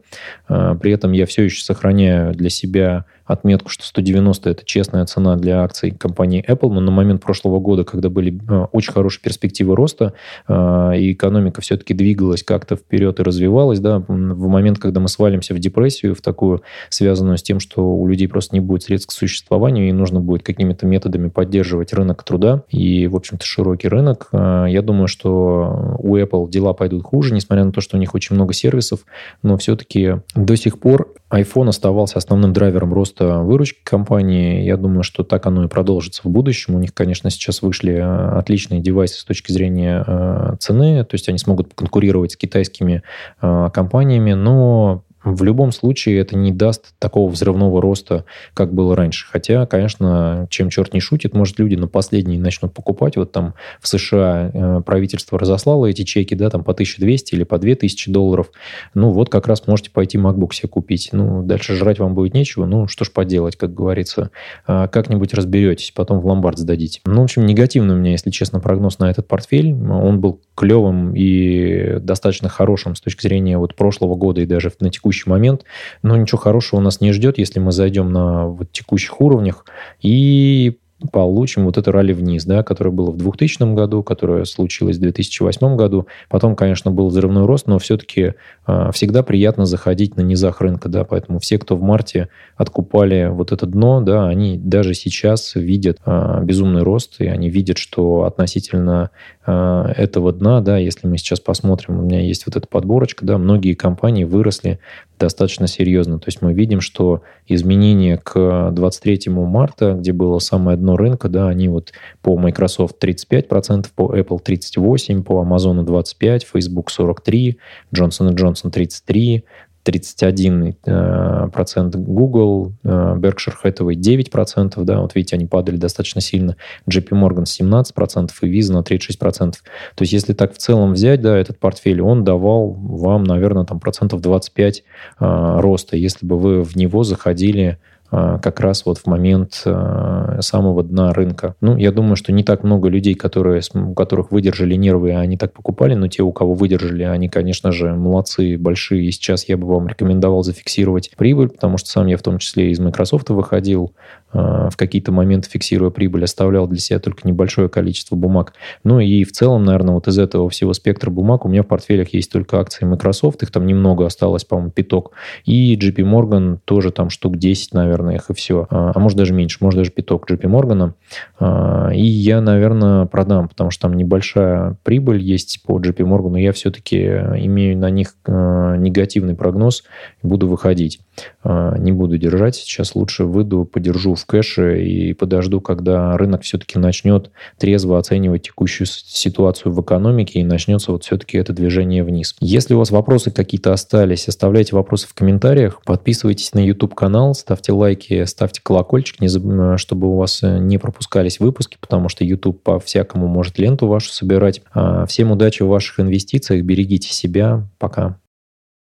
А, 0.47 0.75
при 0.75 0.91
этом 0.91 1.11
я 1.11 1.25
все 1.25 1.43
еще 1.43 1.63
сохраняю 1.63 2.33
для 2.33 2.49
себя 2.49 3.05
отметку, 3.25 3.69
что 3.69 3.85
190 3.85 4.49
это 4.49 4.65
честная 4.65 5.05
цена 5.05 5.35
для 5.35 5.63
акций 5.63 5.91
компании 5.91 6.43
Apple, 6.47 6.69
но 6.69 6.81
на 6.81 6.91
момент 6.91 7.21
прошлого 7.21 7.59
года, 7.59 7.83
когда 7.83 8.09
были 8.09 8.39
э, 8.49 8.67
очень 8.71 8.93
хорошие 8.93 9.21
перспективы 9.21 9.75
роста, 9.75 10.13
э, 10.47 10.91
и 10.97 11.13
экономика 11.13 11.61
все-таки 11.61 11.93
двигалась 11.93 12.43
как-то 12.43 12.75
вперед 12.75 13.19
и 13.19 13.23
развивалась, 13.23 13.79
да, 13.79 13.99
в 14.07 14.47
момент, 14.47 14.79
когда 14.79 14.99
мы 14.99 15.07
свалимся 15.07 15.53
в 15.53 15.59
депрессию, 15.59 16.15
в 16.15 16.21
такую, 16.21 16.61
связанную 16.89 17.37
с 17.37 17.43
тем, 17.43 17.59
что 17.59 17.83
у 17.83 18.07
людей 18.07 18.27
просто 18.27 18.55
не 18.55 18.59
будет 18.59 18.83
средств 18.83 19.09
к 19.09 19.11
существованию, 19.11 19.89
и 19.89 19.91
нужно 19.91 20.19
будет 20.19 20.43
какими-то 20.43 20.85
методами 20.85 21.29
поддерживать 21.29 21.93
рынок 21.93 22.23
труда 22.23 22.63
и, 22.69 23.07
в 23.07 23.15
общем-то, 23.15 23.45
широкий 23.45 23.87
рынок. 23.87 24.27
А, 24.31 24.65
я 24.65 24.81
думаю, 24.81 25.07
что 25.07 25.97
у 25.99 26.17
Apple 26.17 26.49
дела 26.49 26.73
пойдут 26.73 27.03
хуже, 27.03 27.33
несмотря 27.33 27.63
на 27.63 27.71
то, 27.71 27.81
что 27.81 27.97
у 27.97 27.99
них 27.99 28.13
очень 28.13 28.35
много 28.35 28.53
сервисов, 28.53 29.01
но 29.43 29.57
все-таки 29.57 30.15
до 30.35 30.55
сих 30.55 30.79
пор 30.79 31.13
iPhone 31.29 31.69
оставался 31.69 32.17
основным 32.17 32.53
драйвером 32.53 32.93
роста 32.93 33.10
выручки 33.19 33.79
компании. 33.83 34.63
Я 34.63 34.77
думаю, 34.77 35.03
что 35.03 35.23
так 35.23 35.45
оно 35.45 35.65
и 35.65 35.67
продолжится 35.67 36.21
в 36.23 36.29
будущем. 36.29 36.75
У 36.75 36.79
них, 36.79 36.93
конечно, 36.93 37.29
сейчас 37.29 37.61
вышли 37.61 37.99
а, 38.01 38.37
отличные 38.37 38.81
девайсы 38.81 39.19
с 39.19 39.23
точки 39.23 39.51
зрения 39.51 40.03
а, 40.05 40.55
цены, 40.59 41.03
то 41.03 41.15
есть 41.15 41.27
они 41.29 41.37
смогут 41.37 41.73
конкурировать 41.73 42.31
с 42.31 42.37
китайскими 42.37 43.03
компаниями, 43.39 44.33
но 44.33 45.03
в 45.23 45.43
любом 45.43 45.71
случае 45.71 46.19
это 46.19 46.35
не 46.35 46.51
даст 46.51 46.93
такого 46.97 47.29
взрывного 47.29 47.81
роста, 47.81 48.25
как 48.53 48.73
было 48.73 48.95
раньше. 48.95 49.27
Хотя, 49.29 49.65
конечно, 49.65 50.47
чем 50.49 50.69
черт 50.69 50.93
не 50.93 50.99
шутит, 50.99 51.33
может, 51.35 51.59
люди 51.59 51.75
на 51.75 51.87
последние 51.87 52.39
начнут 52.39 52.73
покупать. 52.73 53.17
Вот 53.17 53.31
там 53.31 53.53
в 53.79 53.87
США 53.87 54.51
э, 54.53 54.81
правительство 54.85 55.37
разослало 55.37 55.85
эти 55.85 56.03
чеки, 56.03 56.33
да, 56.33 56.49
там 56.49 56.63
по 56.63 56.71
1200 56.71 57.35
или 57.35 57.43
по 57.43 57.59
2000 57.59 58.11
долларов. 58.11 58.51
Ну, 58.93 59.11
вот 59.11 59.29
как 59.29 59.47
раз 59.47 59.67
можете 59.67 59.91
пойти 59.91 60.17
MacBook 60.17 60.53
себе 60.53 60.69
купить. 60.69 61.09
Ну, 61.11 61.43
дальше 61.43 61.75
жрать 61.75 61.99
вам 61.99 62.15
будет 62.15 62.33
нечего. 62.33 62.65
Ну, 62.65 62.87
что 62.87 63.05
ж 63.05 63.11
поделать, 63.11 63.55
как 63.55 63.73
говорится. 63.73 64.31
А, 64.65 64.87
как-нибудь 64.87 65.33
разберетесь, 65.33 65.91
потом 65.91 66.19
в 66.19 66.25
ломбард 66.25 66.57
сдадите. 66.57 67.01
Ну, 67.05 67.21
в 67.21 67.23
общем, 67.25 67.45
негативный 67.45 67.95
у 67.95 67.97
меня, 67.97 68.11
если 68.11 68.31
честно, 68.31 68.59
прогноз 68.59 68.97
на 68.99 69.09
этот 69.09 69.27
портфель. 69.27 69.71
Он 69.73 70.19
был 70.19 70.41
клевым 70.55 71.13
и 71.15 71.99
достаточно 71.99 72.49
хорошим 72.49 72.95
с 72.95 73.01
точки 73.01 73.21
зрения 73.21 73.57
вот 73.57 73.75
прошлого 73.75 74.15
года 74.15 74.41
и 74.41 74.45
даже 74.45 74.71
на 74.79 74.89
текущий 74.89 75.10
текущий 75.11 75.29
момент, 75.29 75.63
но 76.03 76.15
ничего 76.15 76.37
хорошего 76.37 76.79
нас 76.79 77.01
не 77.01 77.11
ждет, 77.11 77.37
если 77.37 77.59
мы 77.59 77.71
зайдем 77.71 78.11
на 78.11 78.47
вот 78.47 78.71
текущих 78.71 79.19
уровнях 79.19 79.65
и 80.01 80.77
получим 81.11 81.65
вот 81.65 81.77
это 81.77 81.91
ралли 81.91 82.13
вниз, 82.13 82.45
да, 82.45 82.61
которое 82.61 82.91
было 82.91 83.09
в 83.09 83.17
2000 83.17 83.73
году, 83.73 84.03
которое 84.03 84.45
случилось 84.45 84.97
в 84.97 85.01
2008 85.01 85.75
году. 85.75 86.05
Потом, 86.29 86.55
конечно, 86.55 86.91
был 86.91 87.07
взрывной 87.07 87.45
рост, 87.45 87.65
но 87.65 87.79
все-таки 87.79 88.33
э, 88.67 88.89
всегда 88.93 89.23
приятно 89.23 89.65
заходить 89.65 90.15
на 90.15 90.21
низах 90.21 90.61
рынка, 90.61 90.89
да, 90.89 91.03
поэтому 91.03 91.39
все, 91.39 91.57
кто 91.57 91.75
в 91.75 91.81
марте 91.81 92.29
откупали 92.55 93.29
вот 93.31 93.51
это 93.51 93.65
дно, 93.65 94.01
да, 94.01 94.27
они 94.27 94.59
даже 94.59 94.93
сейчас 94.93 95.55
видят 95.55 95.97
э, 96.05 96.39
безумный 96.43 96.83
рост, 96.83 97.15
и 97.19 97.25
они 97.25 97.49
видят, 97.49 97.79
что 97.79 98.25
относительно 98.25 99.09
этого 99.43 100.31
дна, 100.31 100.61
да, 100.61 100.77
если 100.77 101.07
мы 101.07 101.17
сейчас 101.17 101.39
посмотрим, 101.39 101.99
у 101.99 102.03
меня 102.03 102.21
есть 102.21 102.45
вот 102.45 102.55
эта 102.55 102.67
подборочка, 102.67 103.25
да, 103.25 103.39
многие 103.39 103.73
компании 103.73 104.23
выросли 104.23 104.79
достаточно 105.19 105.67
серьезно. 105.67 106.19
То 106.19 106.27
есть 106.27 106.41
мы 106.41 106.53
видим, 106.53 106.79
что 106.79 107.23
изменения 107.47 108.17
к 108.17 108.69
23 108.71 109.31
марта, 109.31 109.93
где 109.93 110.13
было 110.13 110.37
самое 110.39 110.77
дно 110.77 110.95
рынка, 110.95 111.27
да, 111.27 111.47
они 111.47 111.69
вот 111.69 111.91
по 112.21 112.37
Microsoft 112.37 113.03
35%, 113.03 113.87
по 113.95 114.15
Apple 114.15 114.39
38%, 114.43 115.23
по 115.23 115.43
Amazon 115.43 115.83
25%, 115.85 116.41
Facebook 116.51 116.91
43%, 116.91 117.55
Johnson 117.95 118.29
Johnson 118.35 118.71
33%, 118.71 119.43
31% 119.83 120.75
э, 120.85 121.97
Google, 121.97 122.73
э, 122.83 123.15
Berkshire 123.17 123.55
Hathaway 123.63 123.95
9%, 123.95 124.83
да, 124.83 124.99
вот 125.01 125.15
видите, 125.15 125.35
они 125.35 125.45
падали 125.45 125.77
достаточно 125.77 126.21
сильно, 126.21 126.55
JP 126.89 127.09
Morgan 127.09 127.43
17% 127.43 128.29
и 128.41 128.59
Visa 128.59 128.73
на 128.73 128.79
36%. 128.79 129.51
То 129.51 130.01
есть 130.01 130.13
если 130.13 130.33
так 130.33 130.53
в 130.53 130.57
целом 130.57 130.93
взять, 130.93 131.21
да, 131.21 131.37
этот 131.37 131.59
портфель, 131.59 132.01
он 132.01 132.23
давал 132.23 132.71
вам, 132.71 133.23
наверное, 133.23 133.65
там 133.65 133.79
процентов 133.79 134.21
25 134.21 134.83
э, 135.19 135.59
роста, 135.59 135.97
если 135.97 136.25
бы 136.25 136.37
вы 136.37 136.63
в 136.63 136.75
него 136.75 137.03
заходили 137.03 137.79
как 138.11 138.59
раз 138.59 138.85
вот 138.85 138.97
в 138.97 139.05
момент 139.07 139.61
а, 139.65 140.37
самого 140.41 140.83
дна 140.83 141.13
рынка. 141.13 141.55
Ну, 141.61 141.77
я 141.77 141.93
думаю, 141.93 142.17
что 142.17 142.33
не 142.33 142.43
так 142.43 142.63
много 142.63 142.89
людей, 142.89 143.13
которые, 143.13 143.61
у 143.73 143.93
которых 143.93 144.31
выдержали 144.31 144.75
нервы, 144.75 145.15
они 145.15 145.37
так 145.37 145.53
покупали, 145.53 145.93
но 145.93 146.07
те, 146.09 146.21
у 146.21 146.33
кого 146.33 146.53
выдержали, 146.53 147.03
они, 147.03 147.29
конечно 147.29 147.71
же, 147.71 147.93
молодцы, 147.93 148.57
большие. 148.57 149.05
И 149.05 149.11
сейчас 149.11 149.47
я 149.47 149.55
бы 149.55 149.67
вам 149.67 149.87
рекомендовал 149.87 150.43
зафиксировать 150.43 151.11
прибыль, 151.15 151.49
потому 151.49 151.77
что 151.77 151.89
сам 151.89 152.07
я 152.07 152.17
в 152.17 152.21
том 152.21 152.37
числе 152.37 152.71
из 152.71 152.79
Microsoft 152.79 153.29
выходил, 153.29 153.93
а, 154.33 154.69
в 154.69 154.77
какие-то 154.77 155.11
моменты, 155.11 155.49
фиксируя 155.49 155.89
прибыль, 155.89 156.23
оставлял 156.23 156.67
для 156.67 156.79
себя 156.79 156.99
только 156.99 157.27
небольшое 157.27 157.69
количество 157.69 158.15
бумаг. 158.15 158.53
Ну 158.83 158.99
и 158.99 159.23
в 159.23 159.31
целом, 159.31 159.65
наверное, 159.65 159.95
вот 159.95 160.07
из 160.07 160.17
этого 160.17 160.49
всего 160.49 160.73
спектра 160.73 161.09
бумаг 161.09 161.45
у 161.45 161.49
меня 161.49 161.63
в 161.63 161.67
портфелях 161.67 162.13
есть 162.13 162.31
только 162.31 162.59
акции 162.59 162.85
Microsoft, 162.85 163.43
их 163.43 163.51
там 163.51 163.65
немного 163.65 164.05
осталось, 164.05 164.45
по-моему, 164.45 164.71
пяток. 164.71 165.11
И 165.45 165.75
JP 165.75 165.95
Morgan 165.97 166.59
тоже 166.65 166.91
там 166.91 167.09
штук 167.09 167.37
10, 167.37 167.73
наверное, 167.73 168.00
их 168.09 168.29
и 168.29 168.33
все. 168.33 168.67
А, 168.69 168.91
а 168.95 168.99
может 168.99 169.17
даже 169.17 169.33
меньше, 169.33 169.57
может 169.61 169.77
даже 169.77 169.91
пяток 169.91 170.29
JP 170.29 170.41
Morgan. 170.41 170.93
А, 171.39 171.91
и 171.93 172.01
я, 172.01 172.41
наверное, 172.41 173.05
продам, 173.05 173.47
потому 173.47 173.71
что 173.71 173.83
там 173.83 173.93
небольшая 173.93 174.77
прибыль 174.83 175.21
есть 175.21 175.61
по 175.65 175.79
JP 175.79 175.97
Morgan, 175.97 176.29
но 176.29 176.39
я 176.39 176.51
все-таки 176.51 176.97
имею 176.97 177.77
на 177.77 177.89
них 177.89 178.15
негативный 178.25 179.35
прогноз 179.35 179.83
и 180.23 180.27
буду 180.27 180.47
выходить. 180.47 181.01
Не 181.43 181.91
буду 181.91 182.17
держать 182.17 182.55
сейчас, 182.55 182.95
лучше 182.95 183.25
выйду, 183.25 183.65
подержу 183.65 184.15
в 184.15 184.25
кэше 184.25 184.83
и 184.83 185.13
подожду, 185.13 185.61
когда 185.61 186.17
рынок 186.17 186.43
все-таки 186.43 186.79
начнет 186.79 187.31
трезво 187.57 187.99
оценивать 187.99 188.43
текущую 188.43 188.87
ситуацию 188.87 189.73
в 189.73 189.81
экономике 189.81 190.39
и 190.39 190.43
начнется 190.43 190.91
вот 190.91 191.03
все-таки 191.03 191.37
это 191.37 191.53
движение 191.53 192.03
вниз. 192.03 192.35
Если 192.39 192.73
у 192.73 192.79
вас 192.79 192.91
вопросы 192.91 193.29
какие-то 193.31 193.73
остались, 193.73 194.27
оставляйте 194.27 194.75
вопросы 194.75 195.07
в 195.07 195.13
комментариях, 195.13 195.81
подписывайтесь 195.83 196.53
на 196.53 196.65
YouTube-канал, 196.65 197.33
ставьте 197.33 197.73
лайки, 197.91 198.25
ставьте 198.25 198.61
колокольчик, 198.61 199.19
не 199.19 199.27
заб... 199.27 199.77
чтобы 199.77 200.07
у 200.07 200.15
вас 200.15 200.41
э, 200.43 200.57
не 200.59 200.77
пропускались 200.77 201.39
выпуски, 201.39 201.77
потому 201.79 202.09
что 202.09 202.23
YouTube 202.23 202.61
по-всякому 202.63 203.27
может 203.27 203.59
ленту 203.59 203.87
вашу 203.87 204.11
собирать. 204.11 204.61
А, 204.73 205.05
всем 205.05 205.31
удачи 205.31 205.63
в 205.63 205.67
ваших 205.67 205.99
инвестициях, 205.99 206.63
берегите 206.63 207.11
себя, 207.13 207.67
пока. 207.77 208.17